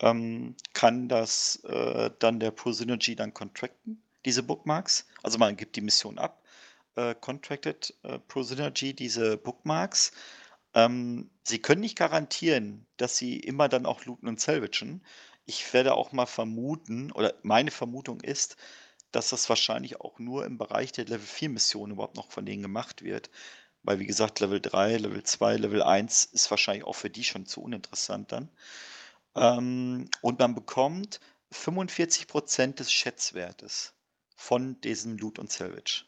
[0.00, 5.06] Ähm, kann das äh, dann der Pro Synergy dann contracten, diese Bookmarks.
[5.22, 6.42] Also man gibt die Mission ab,
[6.96, 10.12] äh, contracted äh, Pro Synergy diese Bookmarks.
[10.74, 15.02] Ähm, sie können nicht garantieren, dass sie immer dann auch looten und salvagen.
[15.46, 18.56] Ich werde auch mal vermuten, oder meine Vermutung ist,
[19.12, 22.62] dass das wahrscheinlich auch nur im Bereich der Level 4 Missionen überhaupt noch von denen
[22.62, 23.30] gemacht wird.
[23.82, 27.46] Weil, wie gesagt, Level 3, Level 2, Level 1 ist wahrscheinlich auch für die schon
[27.46, 28.50] zu uninteressant dann.
[29.34, 31.20] Ähm, und man bekommt
[31.52, 33.94] 45% des Schätzwertes
[34.36, 36.04] von diesem Loot und Salvage.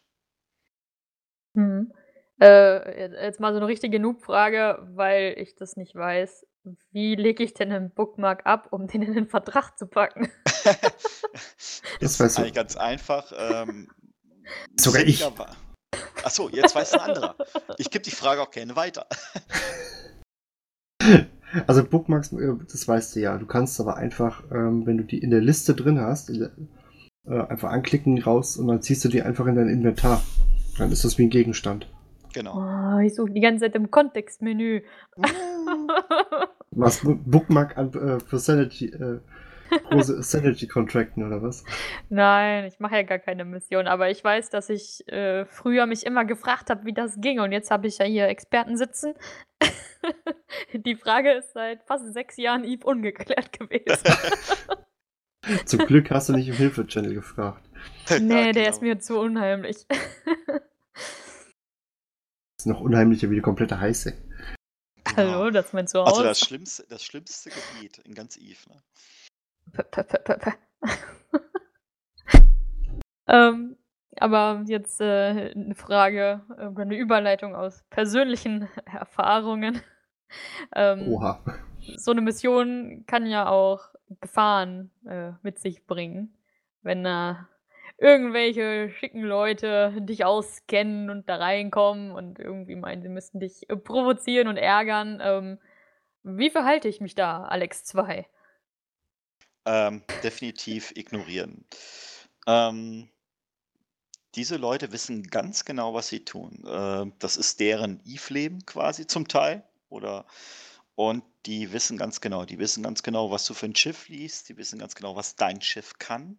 [1.55, 1.92] Mhm.
[2.40, 6.46] Äh, jetzt mal so eine richtige Noob-Frage, weil ich das nicht weiß.
[6.92, 10.30] Wie lege ich denn einen Bookmark ab, um den in den Vertrag zu packen?
[12.00, 13.32] Das Das ist eigentlich ganz einfach.
[13.36, 13.88] Ähm,
[14.78, 15.24] Sogar ich.
[16.24, 17.36] Achso, jetzt weiß ein anderer.
[17.78, 19.06] Ich gebe die Frage auch gerne weiter.
[21.66, 23.36] Also Bookmarks, äh, das weißt du ja.
[23.36, 26.48] Du kannst aber einfach, ähm, wenn du die in der Liste drin hast, äh,
[27.26, 30.22] einfach anklicken, raus und dann ziehst du die einfach in dein Inventar.
[30.78, 31.88] Dann ist das wie ein Gegenstand.
[32.33, 32.57] Genau.
[32.57, 34.83] Oh, ich suche die ganze Zeit im Kontextmenü.
[36.70, 39.20] Was Bu- Bookmark an, äh, für Sanity, äh,
[39.91, 41.64] große Sanity Contracten oder was?
[42.09, 46.07] Nein, ich mache ja gar keine Mission, aber ich weiß, dass ich äh, früher mich
[46.07, 47.41] immer gefragt habe, wie das ging.
[47.41, 49.14] Und jetzt habe ich ja hier Experten sitzen.
[50.72, 54.03] Die Frage ist seit fast sechs Jahren Eve ungeklärt gewesen.
[55.66, 57.64] Zum Glück hast du nicht im Hilfe-Channel gefragt.
[58.20, 58.95] nee, Ja, der ist genau.
[58.95, 59.87] mir zu unheimlich.
[62.61, 64.12] Ist noch unheimlicher wie die komplette Heiße.
[65.04, 65.16] Genau.
[65.16, 66.11] Hallo, das ist mein Zuhause.
[66.11, 68.58] Also das schlimmste, das schlimmste Gebiet in ganz Eve.
[68.68, 68.82] Ne?
[69.72, 70.52] P -p -p -p -p.
[73.28, 73.78] ähm,
[74.18, 79.80] aber jetzt äh, eine Frage äh, oder eine Überleitung aus persönlichen Erfahrungen.
[80.76, 81.42] Ähm, Oha.
[81.96, 83.88] so eine Mission kann ja auch
[84.20, 86.36] Gefahren äh, mit sich bringen,
[86.82, 87.48] wenn da
[88.01, 93.76] irgendwelche schicken Leute dich ausscannen und da reinkommen und irgendwie meinen, sie müssten dich äh,
[93.76, 95.20] provozieren und ärgern.
[95.22, 95.59] Ähm,
[96.22, 98.26] wie verhalte ich mich da, Alex 2?
[99.66, 101.66] Ähm, definitiv ignorieren.
[102.46, 103.11] Ähm,
[104.34, 106.64] diese Leute wissen ganz genau, was sie tun.
[106.66, 109.62] Ähm, das ist deren Eve-Leben quasi zum Teil.
[109.90, 110.24] Oder
[110.94, 114.48] und die wissen ganz genau, die wissen ganz genau, was du für ein Schiff liest,
[114.48, 116.38] die wissen ganz genau, was dein Schiff kann.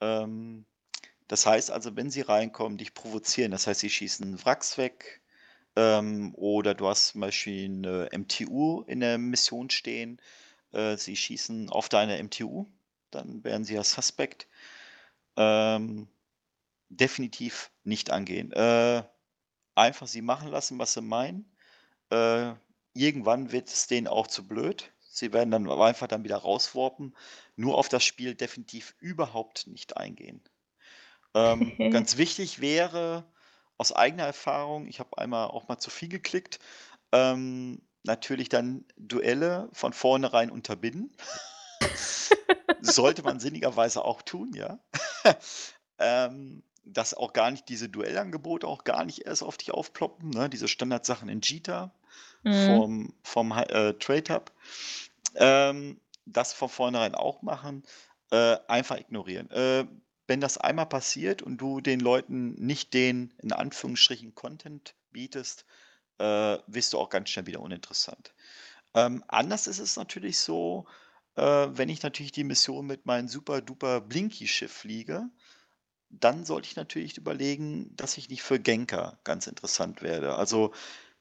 [0.00, 0.66] Ähm,
[1.28, 5.22] das heißt also, wenn sie reinkommen, dich provozieren, das heißt, sie schießen Wracks weg,
[5.76, 10.20] ähm, oder du hast zum Beispiel eine MTU in der Mission stehen,
[10.72, 12.66] äh, sie schießen auf deine MTU,
[13.10, 14.48] dann wären sie ja Suspect.
[15.36, 16.08] Ähm,
[16.88, 18.52] definitiv nicht angehen.
[18.52, 19.02] Äh,
[19.74, 21.50] einfach sie machen lassen, was sie meinen.
[22.10, 22.52] Äh,
[22.94, 24.92] irgendwann wird es denen auch zu blöd.
[25.00, 27.16] Sie werden dann einfach dann wieder rausworpen.
[27.56, 30.42] Nur auf das Spiel definitiv überhaupt nicht eingehen.
[31.34, 33.24] Ähm, ganz wichtig wäre
[33.76, 36.60] aus eigener Erfahrung, ich habe einmal auch mal zu viel geklickt,
[37.12, 41.16] ähm, natürlich dann Duelle von vornherein unterbinden.
[42.80, 44.78] Sollte man sinnigerweise auch tun, ja.
[45.98, 50.50] ähm, dass auch gar nicht diese Duellangebote auch gar nicht erst auf dich aufploppen, ne?
[50.50, 51.92] diese Standardsachen in Jita
[52.44, 52.66] Mhm.
[52.66, 54.52] vom, vom äh, Trade Hub.
[55.34, 57.82] Ähm, das von vornherein auch machen,
[58.30, 59.50] äh, einfach ignorieren.
[59.50, 59.86] Äh,
[60.26, 65.64] wenn das einmal passiert und du den Leuten nicht den in Anführungsstrichen Content bietest,
[66.18, 68.34] äh, wirst du auch ganz schnell wieder uninteressant.
[68.94, 70.86] Ähm, anders ist es natürlich so,
[71.36, 75.28] äh, wenn ich natürlich die Mission mit meinem super duper Blinky-Schiff fliege,
[76.10, 80.36] dann sollte ich natürlich überlegen, dass ich nicht für Genker ganz interessant werde.
[80.36, 80.72] Also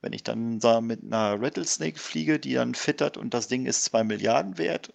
[0.01, 3.85] wenn ich dann da mit einer Rattlesnake fliege, die dann fittert und das Ding ist
[3.85, 4.93] 2 Milliarden wert,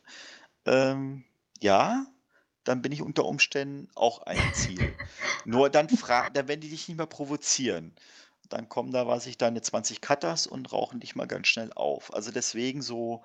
[0.66, 1.24] ähm,
[1.60, 2.06] ja,
[2.68, 4.94] dann bin ich unter Umständen auch ein Ziel.
[5.44, 7.94] Nur dann, dann werden die dich nicht mehr provozieren.
[8.50, 12.12] Dann kommen da, weiß ich, deine 20 Cutters und rauchen dich mal ganz schnell auf.
[12.12, 13.24] Also deswegen so,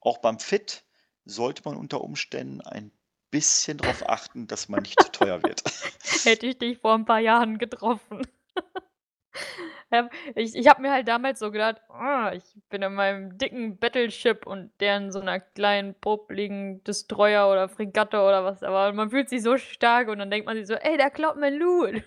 [0.00, 0.84] auch beim Fit
[1.24, 2.92] sollte man unter Umständen ein
[3.32, 5.64] bisschen darauf achten, dass man nicht zu teuer wird.
[6.24, 8.26] Hätte ich dich vor ein paar Jahren getroffen.
[10.34, 14.46] Ich ich habe mir halt damals so gedacht, ah, ich bin in meinem dicken Battleship
[14.46, 19.28] und der in so einer kleinen popligen Destroyer oder Fregatte oder was, aber man fühlt
[19.28, 22.02] sich so stark und dann denkt man sich so: „Ey, der klaut mein Loot.“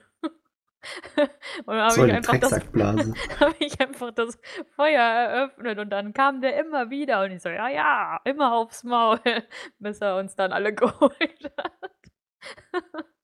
[1.65, 2.53] Und dann habe So ich einfach das
[3.39, 4.39] habe ich einfach das
[4.75, 8.83] Feuer eröffnet und dann kam der immer wieder und ich so: „Ja, ja, immer aufs
[8.83, 9.19] Maul“,
[9.79, 11.91] bis er uns dann alle geholt hat.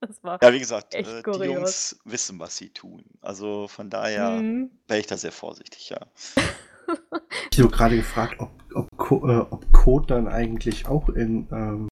[0.00, 1.44] Das war Ja, wie gesagt, echt äh, die.
[1.44, 3.04] Jungs wissen, was sie tun.
[3.20, 4.70] Also von daher Mhm.
[4.86, 6.06] wäre ich da sehr vorsichtig, ja.
[7.52, 11.88] Ich habe gerade gefragt, ob, ob, Co äh, ob Code dann eigentlich auch in ähm,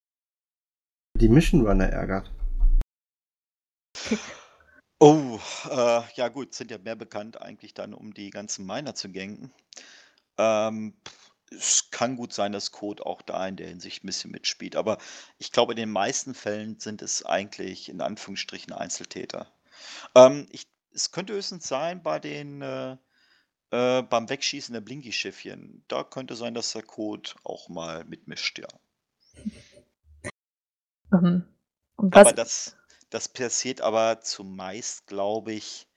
[1.19, 2.31] die Mission Runner ärgert.
[5.01, 5.39] Oh,
[5.71, 9.53] äh, ja gut, sind ja mehr bekannt eigentlich dann, um die ganzen Miner zu ganken.
[10.39, 10.95] Ähm,
[11.51, 14.99] es kann gut sein, dass Code auch da in der Hinsicht ein bisschen mitspielt, aber
[15.39, 19.51] ich glaube, in den meisten Fällen sind es eigentlich in Anführungsstrichen Einzeltäter.
[20.15, 22.97] Ähm, ich, es könnte höchstens sein bei den äh,
[23.71, 25.85] äh, beim Wegschießen der Blinky-Schiffchen.
[25.89, 28.69] Da könnte sein, dass der Code auch mal mitmischt, ja.
[31.11, 31.47] Mhm.
[31.97, 32.77] Und Aber das,
[33.11, 35.89] das passiert aber zumeist, glaube ich,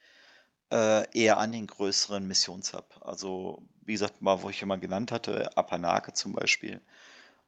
[0.71, 2.99] äh, eher an den größeren Missionshub.
[3.01, 6.79] Also wie gesagt, mal, wo ich ja mal genannt hatte, Apanake zum Beispiel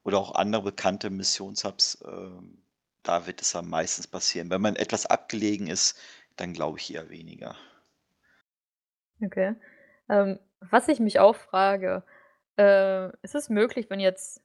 [0.03, 2.63] oder auch andere bekannte Missionshubs, ähm,
[3.03, 4.49] da wird es am meistens passieren.
[4.49, 5.99] Wenn man etwas abgelegen ist,
[6.37, 7.55] dann glaube ich eher weniger.
[9.23, 9.53] Okay.
[10.09, 12.03] Ähm, was ich mich auch frage,
[12.57, 14.41] äh, ist es möglich, wenn jetzt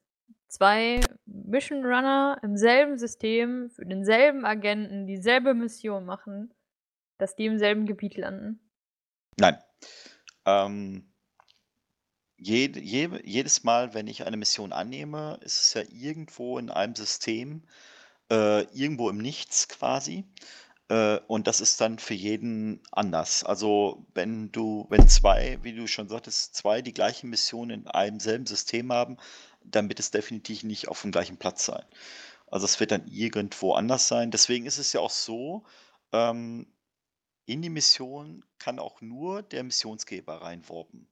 [0.48, 6.52] zwei Mission Runner im selben System für denselben Agenten dieselbe Mission machen,
[7.16, 8.60] dass die im selben Gebiet landen?
[9.38, 9.56] Nein.
[10.44, 11.10] Ähm,
[12.38, 16.94] jed, je, jedes Mal, wenn ich eine Mission annehme, ist es ja irgendwo in einem
[16.94, 17.62] System,
[18.30, 20.24] äh, irgendwo im Nichts quasi.
[20.88, 23.44] Äh, und das ist dann für jeden anders.
[23.44, 28.20] Also wenn du, wenn zwei, wie du schon sagtest, zwei die gleiche Mission in einem
[28.20, 29.16] selben System haben,
[29.64, 31.84] dann wird es definitiv nicht auf dem gleichen Platz sein.
[32.48, 34.30] Also es wird dann irgendwo anders sein.
[34.30, 35.64] Deswegen ist es ja auch so,
[36.12, 36.66] ähm,
[37.46, 41.08] in die Mission kann auch nur der Missionsgeber reinworben.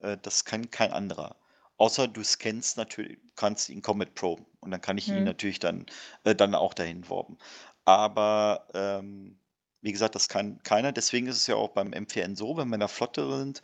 [0.00, 1.36] Äh, das kann kein anderer.
[1.78, 5.24] Außer du scannst natürlich, kannst ihn Comet Pro und dann kann ich ihn Hm.
[5.24, 5.86] natürlich dann,
[6.24, 7.38] äh, dann auch dahin worben.
[7.84, 9.38] Aber ähm,
[9.80, 10.92] wie gesagt, das kann keiner.
[10.92, 13.62] Deswegen ist es ja auch beim MVN so, wenn wir in der Flotte sind,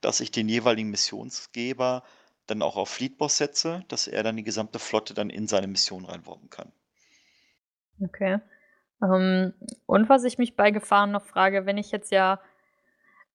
[0.00, 2.04] dass ich den jeweiligen Missionsgeber
[2.46, 6.04] dann auch auf Fleetboss setze, dass er dann die gesamte Flotte dann in seine Mission
[6.06, 6.72] reinworben kann.
[8.02, 8.38] Okay.
[9.02, 9.54] Ähm,
[9.86, 12.40] und was ich mich bei Gefahren noch frage, wenn ich jetzt ja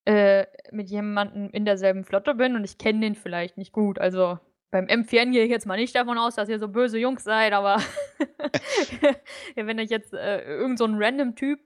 [0.06, 4.40] äh, mit jemandem in derselben Flotte bin und ich kenne den vielleicht nicht gut, also
[4.72, 7.54] beim M4N gehe ich jetzt mal nicht davon aus, dass ihr so böse Jungs seid,
[7.54, 7.78] aber
[9.56, 11.60] wenn ich jetzt äh, irgend so ein random Typ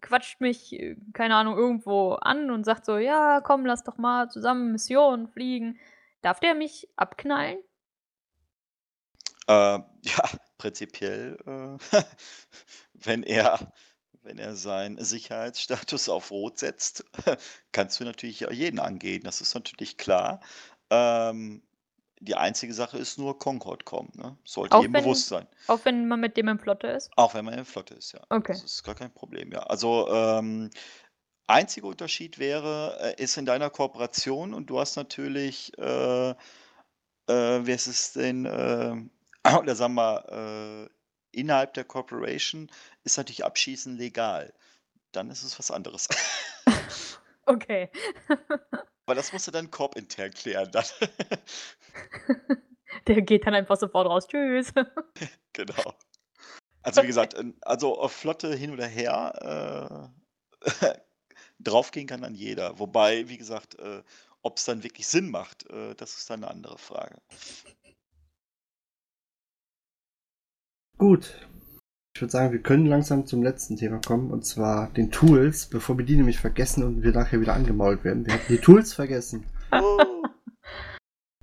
[0.00, 4.28] quatscht mich, äh, keine Ahnung, irgendwo an und sagt so, ja, komm, lass doch mal
[4.28, 5.78] zusammen Mission fliegen.
[6.22, 7.58] Darf der mich abknallen?
[9.48, 9.52] Äh,
[10.02, 11.78] ja, prinzipiell, äh,
[12.92, 13.72] wenn er,
[14.22, 17.04] wenn er seinen Sicherheitsstatus auf Rot setzt,
[17.72, 19.22] kannst du natürlich jeden angehen.
[19.22, 20.40] Das ist natürlich klar.
[20.90, 21.62] Ähm,
[22.20, 24.12] die einzige Sache ist nur Concord kommen.
[24.14, 24.36] Ne?
[24.44, 25.46] Sollte Auch jedem wenn, bewusst sein.
[25.66, 27.10] auch wenn man mit dem in Flotte ist?
[27.16, 28.20] Auch wenn man in Flotte ist, ja.
[28.28, 28.52] Okay.
[28.52, 29.60] Das ist gar kein Problem, ja.
[29.60, 30.70] Also, ähm,
[31.46, 36.34] einziger Unterschied wäre, äh, ist in deiner Kooperation und du hast natürlich, äh, äh,
[37.26, 38.94] wie ist es denn, äh,
[39.58, 40.99] oder sagen wir, äh,
[41.32, 42.70] innerhalb der Corporation
[43.04, 44.52] ist natürlich Abschießen legal.
[45.12, 46.08] Dann ist es was anderes.
[47.46, 47.90] Okay.
[49.06, 50.70] Aber das musst du dann korpintern klären.
[50.70, 50.84] Dann.
[53.08, 54.28] Der geht dann einfach sofort raus.
[54.28, 54.72] Tschüss.
[55.52, 55.94] genau.
[56.82, 60.12] Also wie gesagt, in- also auf Flotte hin oder her
[60.82, 60.94] äh,
[61.58, 62.78] draufgehen kann dann jeder.
[62.78, 64.02] Wobei, wie gesagt, äh,
[64.42, 67.20] ob es dann wirklich Sinn macht, äh, das ist dann eine andere Frage.
[71.00, 71.48] Gut.
[72.14, 75.96] Ich würde sagen, wir können langsam zum letzten Thema kommen, und zwar den Tools, bevor
[75.96, 78.26] wir die nämlich vergessen und wir nachher wieder angemault werden.
[78.26, 79.46] Wir hatten die Tools vergessen.
[79.72, 79.98] Oh.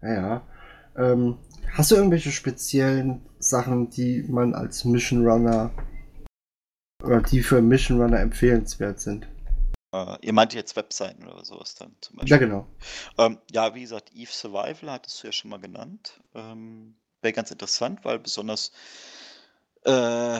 [0.03, 0.47] Ja, ja.
[0.95, 1.39] Ähm,
[1.73, 5.71] hast du irgendwelche speziellen Sachen, die man als Mission Runner
[7.03, 9.27] oder die für Mission Runner empfehlenswert sind?
[9.91, 12.29] Äh, ihr meint jetzt Webseiten oder sowas dann zum Beispiel?
[12.29, 12.67] Ja, genau.
[13.17, 16.21] Ähm, ja, wie gesagt, Eve Survival hattest du ja schon mal genannt.
[16.35, 16.93] Ähm,
[17.23, 18.71] Wäre ganz interessant, weil besonders
[19.83, 20.39] äh,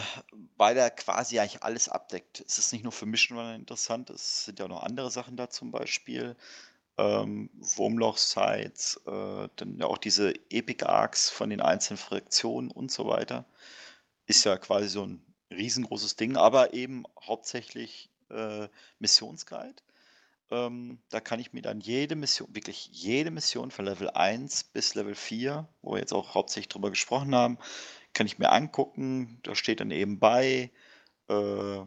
[0.58, 2.44] weil er quasi eigentlich alles abdeckt.
[2.46, 5.38] Es ist nicht nur für Mission Runner interessant, es sind ja auch noch andere Sachen
[5.38, 6.36] da zum Beispiel.
[6.98, 13.08] Ähm, Wurmloch-Sites, äh, dann ja auch diese Epic Arcs von den einzelnen Fraktionen und so
[13.08, 13.46] weiter.
[14.26, 15.22] Ist ja quasi so ein
[15.52, 18.68] riesengroßes Ding, aber eben hauptsächlich äh,
[19.00, 19.76] Missionsguide.
[20.50, 24.96] Ähm, da kann ich mir dann jede Mission, wirklich jede Mission von Level 1 bis
[24.96, 27.58] Level 4, wo wir jetzt auch hauptsächlich drüber gesprochen haben,
[28.14, 29.40] kann ich mir angucken.
[29.44, 30.72] Da steht dann eben bei,
[31.30, 31.80] äh,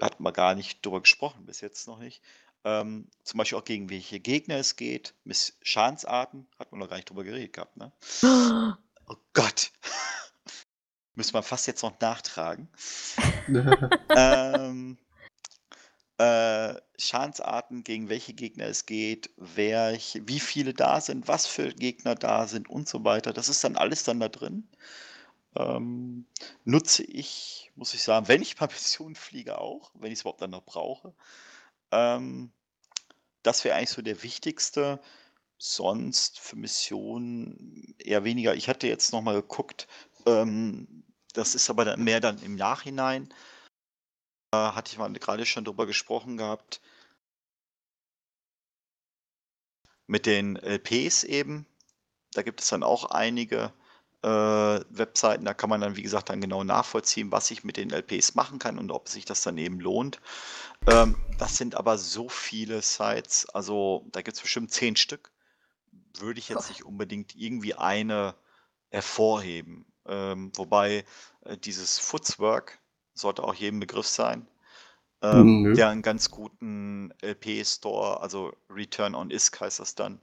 [0.00, 2.22] hat man gar nicht drüber gesprochen, bis jetzt noch nicht.
[2.64, 6.96] Ähm, zum Beispiel auch gegen welche Gegner es geht, Miss Schadensarten, hat man noch gar
[6.96, 7.92] nicht drüber geredet gehabt, ne?
[9.06, 9.70] Oh Gott.
[11.14, 12.68] Müssen wir fast jetzt noch nachtragen.
[14.16, 14.96] ähm,
[16.18, 21.68] äh, Schadensarten, gegen welche Gegner es geht, wer, ich- wie viele da sind, was für
[21.74, 23.32] Gegner da sind und so weiter.
[23.32, 24.66] Das ist dann alles dann da drin.
[25.56, 26.26] Ähm,
[26.64, 30.42] nutze ich, muss ich sagen, wenn ich mal Missionen fliege auch, wenn ich es überhaupt
[30.42, 31.14] dann noch brauche.
[31.92, 32.52] Ähm,
[33.42, 35.00] das wäre eigentlich so der wichtigste.
[35.58, 38.54] Sonst für Missionen eher weniger.
[38.54, 39.88] Ich hatte jetzt noch mal geguckt,
[40.26, 41.04] ähm,
[41.34, 43.32] das ist aber mehr dann im Nachhinein.
[44.52, 46.80] Äh, hatte ich mal gerade schon drüber gesprochen gehabt.
[50.06, 51.66] Mit den LPs eben.
[52.32, 53.72] Da gibt es dann auch einige
[54.24, 54.26] äh,
[54.90, 55.46] Webseiten.
[55.46, 58.58] Da kann man dann, wie gesagt, dann genau nachvollziehen, was ich mit den LPs machen
[58.58, 60.20] kann und ob sich das dann eben lohnt.
[60.86, 63.48] Ähm, das sind aber so viele Sites.
[63.50, 65.32] Also da gibt es bestimmt zehn Stück.
[66.18, 68.34] würde ich jetzt nicht unbedingt irgendwie eine
[68.90, 69.86] hervorheben.
[70.06, 71.04] Ähm, wobei
[71.42, 72.80] äh, dieses Footswork
[73.14, 74.48] sollte auch jedem Begriff sein,
[75.22, 75.74] ähm, Nö.
[75.76, 80.20] der einen ganz guten LP-Store, also Return on ISK heißt das dann,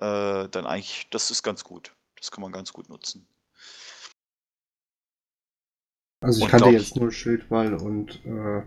[0.00, 1.94] äh, dann eigentlich, das ist ganz gut.
[2.18, 3.26] Das kann man ganz gut nutzen.
[6.20, 8.62] Also ich Und kannte jetzt nur Schildwall und äh,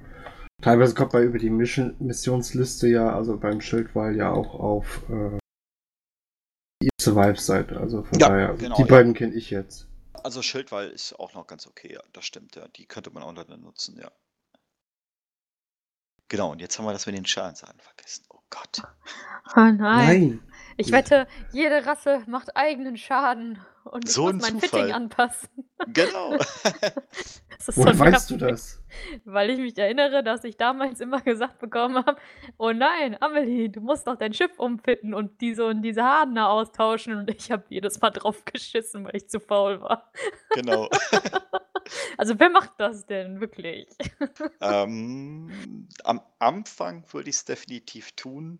[0.61, 5.37] teilweise kommt man über die Mission Missionsliste ja, also beim Schildwall ja auch auf äh,
[6.81, 7.77] die Survive-Seite.
[7.77, 8.87] Also von Ja, daher, genau, die ja.
[8.87, 9.87] beiden kenne ich jetzt.
[10.23, 12.67] Also Schildwall ist auch noch ganz okay, ja, das stimmt, ja.
[12.69, 14.11] Die könnte man auch noch dann nutzen, ja.
[16.29, 18.23] Genau, und jetzt haben wir das mit den Schadensarten vergessen.
[18.29, 18.83] Oh Gott.
[19.57, 20.41] Oh nein.
[20.77, 24.81] Ich wette, jede Rasse macht eigenen Schaden und ich So muss ein mein Zufall.
[24.81, 25.49] Fitting anpassen.
[25.93, 26.37] Genau.
[26.37, 28.83] Das ist Woher so weißt du das?
[29.25, 32.17] Weil ich mich erinnere, dass ich damals immer gesagt bekommen habe,
[32.57, 37.15] oh nein, Amelie, du musst doch dein Schiff umfitten und diese und diese Hardener austauschen
[37.15, 40.11] und ich habe jedes Mal drauf geschissen, weil ich zu faul war.
[40.51, 40.87] genau.
[42.17, 43.87] Also wer macht das denn wirklich?
[44.61, 48.59] Ähm, am Anfang würde ich es definitiv tun.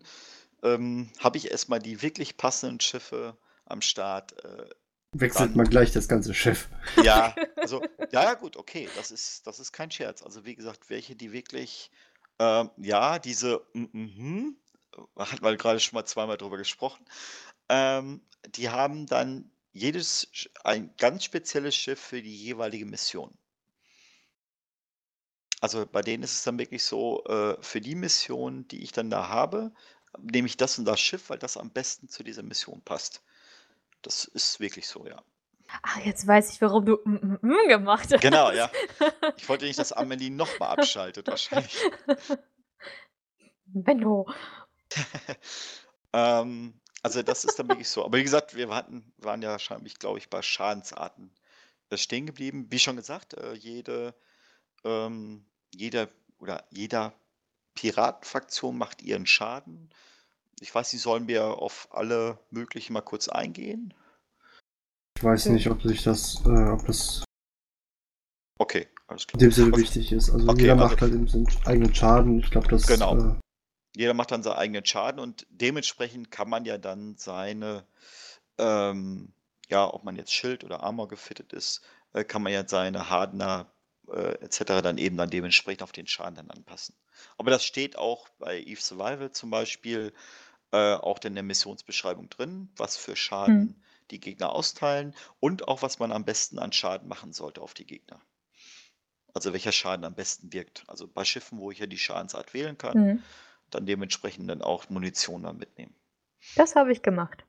[0.62, 4.32] Ähm, Habe ich erstmal die wirklich passenden Schiffe am Start.
[4.44, 4.68] Äh,
[5.14, 6.68] Wechselt Dann- man gleich das ganze Schiff.
[7.02, 7.82] ja, also,
[8.12, 10.22] ja, ja, gut, okay, das ist, das ist kein Scherz.
[10.22, 11.90] Also, wie gesagt, welche, die wirklich,
[12.38, 14.50] ähm, ja, diese, mm,
[15.18, 17.04] hat man gerade schon mal zweimal drüber gesprochen,
[17.68, 18.22] ähm,
[18.56, 20.28] die haben dann jedes,
[20.64, 23.36] ein ganz spezielles Schiff für die jeweilige Mission.
[25.60, 29.10] Also bei denen ist es dann wirklich so, äh, für die Mission, die ich dann
[29.10, 29.72] da habe,
[30.18, 33.22] nehme ich das und das Schiff, weil das am besten zu dieser Mission passt.
[34.02, 35.22] Das ist wirklich so, ja.
[35.82, 38.20] Ah, jetzt weiß ich, warum du mm, mm, mm gemacht hast.
[38.20, 38.70] Genau, ja.
[39.36, 41.76] Ich wollte nicht, dass Amelie nochmal abschaltet, wahrscheinlich.
[43.66, 44.26] Benno.
[46.14, 48.04] Ähm, also das ist dann wirklich so.
[48.04, 51.32] Aber wie gesagt, wir hatten, waren ja wahrscheinlich, glaube ich, bei Schadensarten
[51.90, 52.66] äh, stehen geblieben.
[52.70, 54.14] Wie schon gesagt, äh, jede,
[54.84, 56.08] ähm, jeder
[56.38, 57.14] oder jeder
[57.74, 59.90] Piratenfraktion macht ihren Schaden.
[60.60, 63.94] Ich weiß, Sie sollen wir auf alle möglichen mal kurz eingehen.
[65.16, 65.54] Ich weiß Okay.
[65.54, 67.24] nicht, ob sich das, äh, ob das
[68.60, 69.38] Okay, alles in klar.
[69.40, 70.30] dem Sinne Also- wichtig ist.
[70.30, 72.38] Also Okay, jeder also- macht halt im Sinn eigenen Schaden.
[72.40, 73.16] Ich glaube, das Genau.
[73.18, 73.34] äh,
[73.94, 77.86] Jeder macht dann seinen eigenen Schaden und dementsprechend kann man ja dann seine,
[78.56, 79.34] ähm,
[79.68, 81.82] ja, ob man jetzt Schild oder Armor gefittet ist,
[82.14, 83.70] äh, kann man ja seine Hardener
[84.08, 84.80] äh, etc.
[84.82, 86.94] dann eben dann dementsprechend auf den Schaden dann anpassen.
[87.38, 90.12] Aber das steht auch bei Eve Survival zum Beispiel
[90.72, 95.98] äh, auch in der Missionsbeschreibung drin, was für Schaden die Gegner austeilen und auch was
[95.98, 98.20] man am besten an Schaden machen sollte auf die Gegner.
[99.34, 100.84] Also welcher Schaden am besten wirkt.
[100.88, 103.22] Also bei Schiffen, wo ich ja die Schadensart wählen kann, Mhm.
[103.70, 105.94] dann dementsprechend dann auch Munition dann mitnehmen.
[106.56, 107.44] Das habe ich gemacht.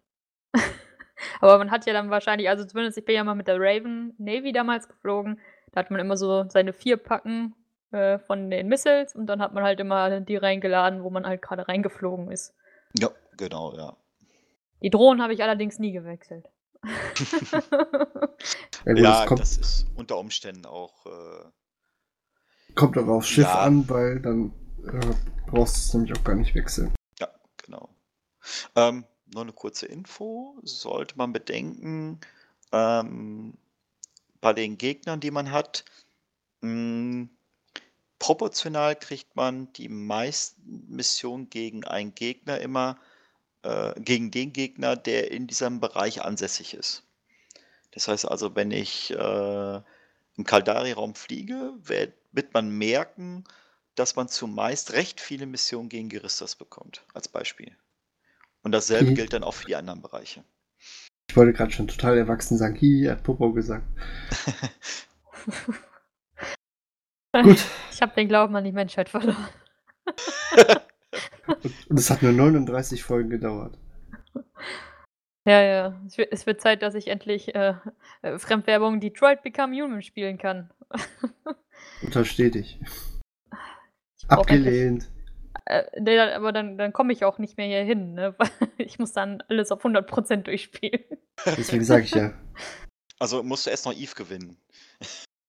[1.41, 4.13] Aber man hat ja dann wahrscheinlich, also zumindest ich bin ja mal mit der Raven
[4.17, 5.39] Navy damals geflogen.
[5.71, 7.55] Da hat man immer so seine vier Packen
[7.93, 11.41] äh, von den Missiles und dann hat man halt immer die reingeladen, wo man halt
[11.41, 12.53] gerade reingeflogen ist.
[12.97, 13.95] Ja, genau, ja.
[14.81, 16.49] Die Drohnen habe ich allerdings nie gewechselt.
[17.71, 21.05] ja, gut, ja, kommt, das ist unter Umständen auch.
[21.05, 21.45] Äh,
[22.75, 23.61] kommt auch aufs Schiff Ja.
[23.61, 24.51] an, weil dann
[24.85, 25.13] äh,
[25.47, 26.93] brauchst du es nämlich auch gar nicht wechseln.
[27.19, 27.29] ja,
[27.63, 27.89] genau.
[28.75, 30.57] Ähm, noch eine kurze Info.
[30.63, 32.19] Sollte man bedenken,
[32.73, 33.53] ähm,
[34.41, 35.85] bei den Gegnern, die man hat,
[36.61, 37.27] mh,
[38.23, 42.97] proportional kriegt man die meisten Missionen gegen einen Gegner immer,
[43.63, 47.03] äh, gegen den Gegner, der in diesem Bereich ansässig ist.
[47.91, 49.75] Das heißt also, wenn ich äh,
[50.37, 53.43] im Kaldari-Raum fliege, wird man merken,
[53.95, 57.75] dass man zumeist recht viele Missionen gegen Geristas bekommt, als Beispiel.
[58.61, 59.15] Und dasselbe Mhm.
[59.15, 60.45] gilt dann auch für die anderen Bereiche.
[61.27, 63.83] Ich wollte gerade schon total erwachsen sagen, hi, hat Popo gesagt.
[67.41, 67.65] Gut.
[67.91, 69.49] Ich habe den Glauben an die Menschheit verloren.
[71.89, 73.77] Und, es hat nur 39 Folgen gedauert.
[75.45, 76.01] Ja, ja.
[76.31, 77.73] Es wird, Zeit, dass ich endlich äh,
[78.21, 80.71] äh, Fremdwerbung Detroit Become Human spielen kann.
[82.01, 82.79] Untersteh dich.
[84.17, 85.09] Ich brauch endlich- Abgelehnt.
[85.65, 88.35] Äh, nee, aber dann, dann komme ich auch nicht mehr hier hin, ne?
[88.77, 91.03] Ich muss dann alles auf 100% durchspielen.
[91.45, 92.33] Deswegen sage ich ja.
[93.19, 94.57] Also musst du erst noch Eve gewinnen.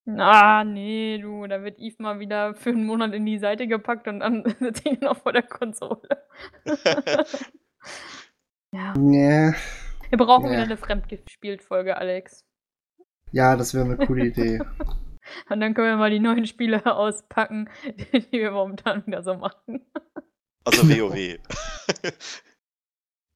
[0.06, 4.06] Ah, nee, du, da wird Eve mal wieder für einen Monat in die Seite gepackt
[4.06, 6.08] und dann sitze ich noch vor der Konsole.
[8.72, 8.94] ja.
[8.98, 9.54] Nee.
[10.10, 12.44] Wir brauchen wieder eine Fremdgespielt-Folge, Alex.
[13.32, 14.60] Ja, das wäre eine coole Idee.
[15.48, 17.70] Und dann können wir mal die neuen Spiele auspacken,
[18.12, 19.86] die wir momentan wieder so machen.
[20.64, 21.08] Also Genau.
[21.10, 21.38] WoW.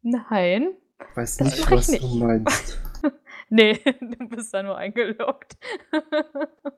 [0.03, 0.77] Nein.
[1.11, 2.03] Ich weiß Das nicht, mach ich was nicht.
[2.03, 2.79] du meinst.
[3.51, 5.57] Nee, du bist da nur eingeloggt.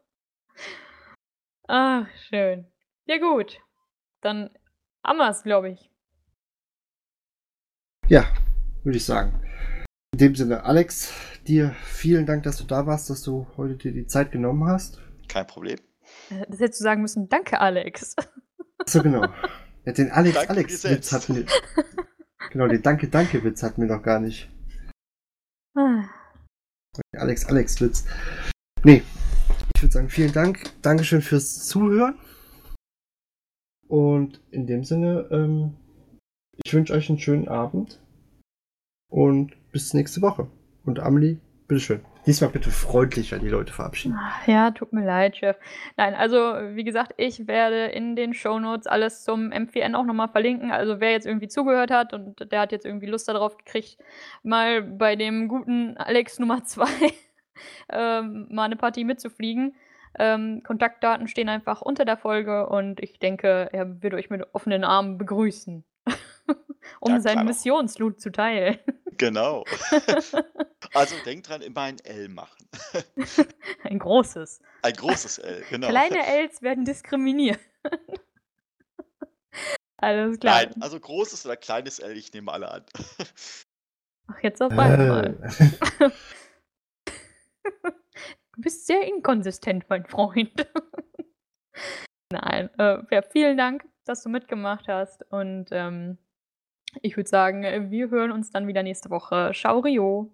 [1.68, 2.66] ah, schön.
[3.06, 3.60] Ja, gut.
[4.20, 4.50] Dann
[5.04, 5.90] haben wir es, glaube ich.
[8.06, 8.24] Ja,
[8.84, 9.42] würde ich sagen.
[10.12, 11.12] In dem Sinne, Alex,
[11.46, 15.00] dir vielen Dank, dass du da warst, dass du heute dir die Zeit genommen hast.
[15.28, 15.78] Kein Problem.
[16.30, 18.14] Äh, Das hättest du sagen müssen, danke, Alex.
[18.86, 19.26] So genau.
[19.84, 21.12] Ja, den Alex Danke dir Alex Witz selbst.
[21.12, 21.46] hatten wir.
[22.50, 24.48] Genau, den Danke Danke Witz hatten wir noch gar nicht.
[27.16, 28.04] Alex Alex Witz.
[28.84, 29.02] Nee,
[29.74, 30.70] ich würde sagen, vielen Dank.
[30.82, 32.18] Dankeschön fürs Zuhören.
[33.88, 35.74] Und in dem Sinne, ähm,
[36.64, 38.00] ich wünsche euch einen schönen Abend.
[39.10, 40.48] Und bis nächste Woche.
[40.84, 42.00] Und Amelie, bitteschön.
[42.26, 44.18] Diesmal bitte freundlicher die Leute verabschieden.
[44.46, 45.56] Ja, tut mir leid, Chef.
[45.96, 50.70] Nein, also wie gesagt, ich werde in den Shownotes alles zum MVN auch nochmal verlinken.
[50.70, 53.98] Also wer jetzt irgendwie zugehört hat und der hat jetzt irgendwie Lust darauf gekriegt,
[54.42, 56.86] mal bei dem guten Alex Nummer 2
[57.90, 59.74] ähm, mal eine Partie mitzufliegen.
[60.18, 64.84] Ähm, Kontaktdaten stehen einfach unter der Folge und ich denke, er wird euch mit offenen
[64.84, 65.84] Armen begrüßen.
[67.00, 67.48] Um Ja, sein klar doch.
[67.50, 68.78] Missionsloot zu teilen.
[69.18, 69.66] Genau.
[70.94, 72.66] also denkt dran, immer ein L machen.
[73.84, 74.62] Ein großes.
[74.80, 75.88] Ein großes L, genau.
[75.88, 77.60] Kleine Ls werden diskriminiert.
[79.98, 80.64] Alles klar.
[80.64, 82.86] Nein, also großes oder kleines L, ich nehme alle an.
[84.28, 85.52] Ach, jetzt auf einmal.
[85.98, 86.10] Äh,
[88.60, 90.66] Du bist sehr inkonsistent, mein Freund.
[92.30, 95.22] Nein, äh, ja, vielen Dank, dass du mitgemacht hast.
[95.32, 96.18] Und ähm,
[97.02, 99.52] ich würde sagen, wir hören uns dann wieder nächste Woche.
[99.54, 100.32] Ciao, Rio.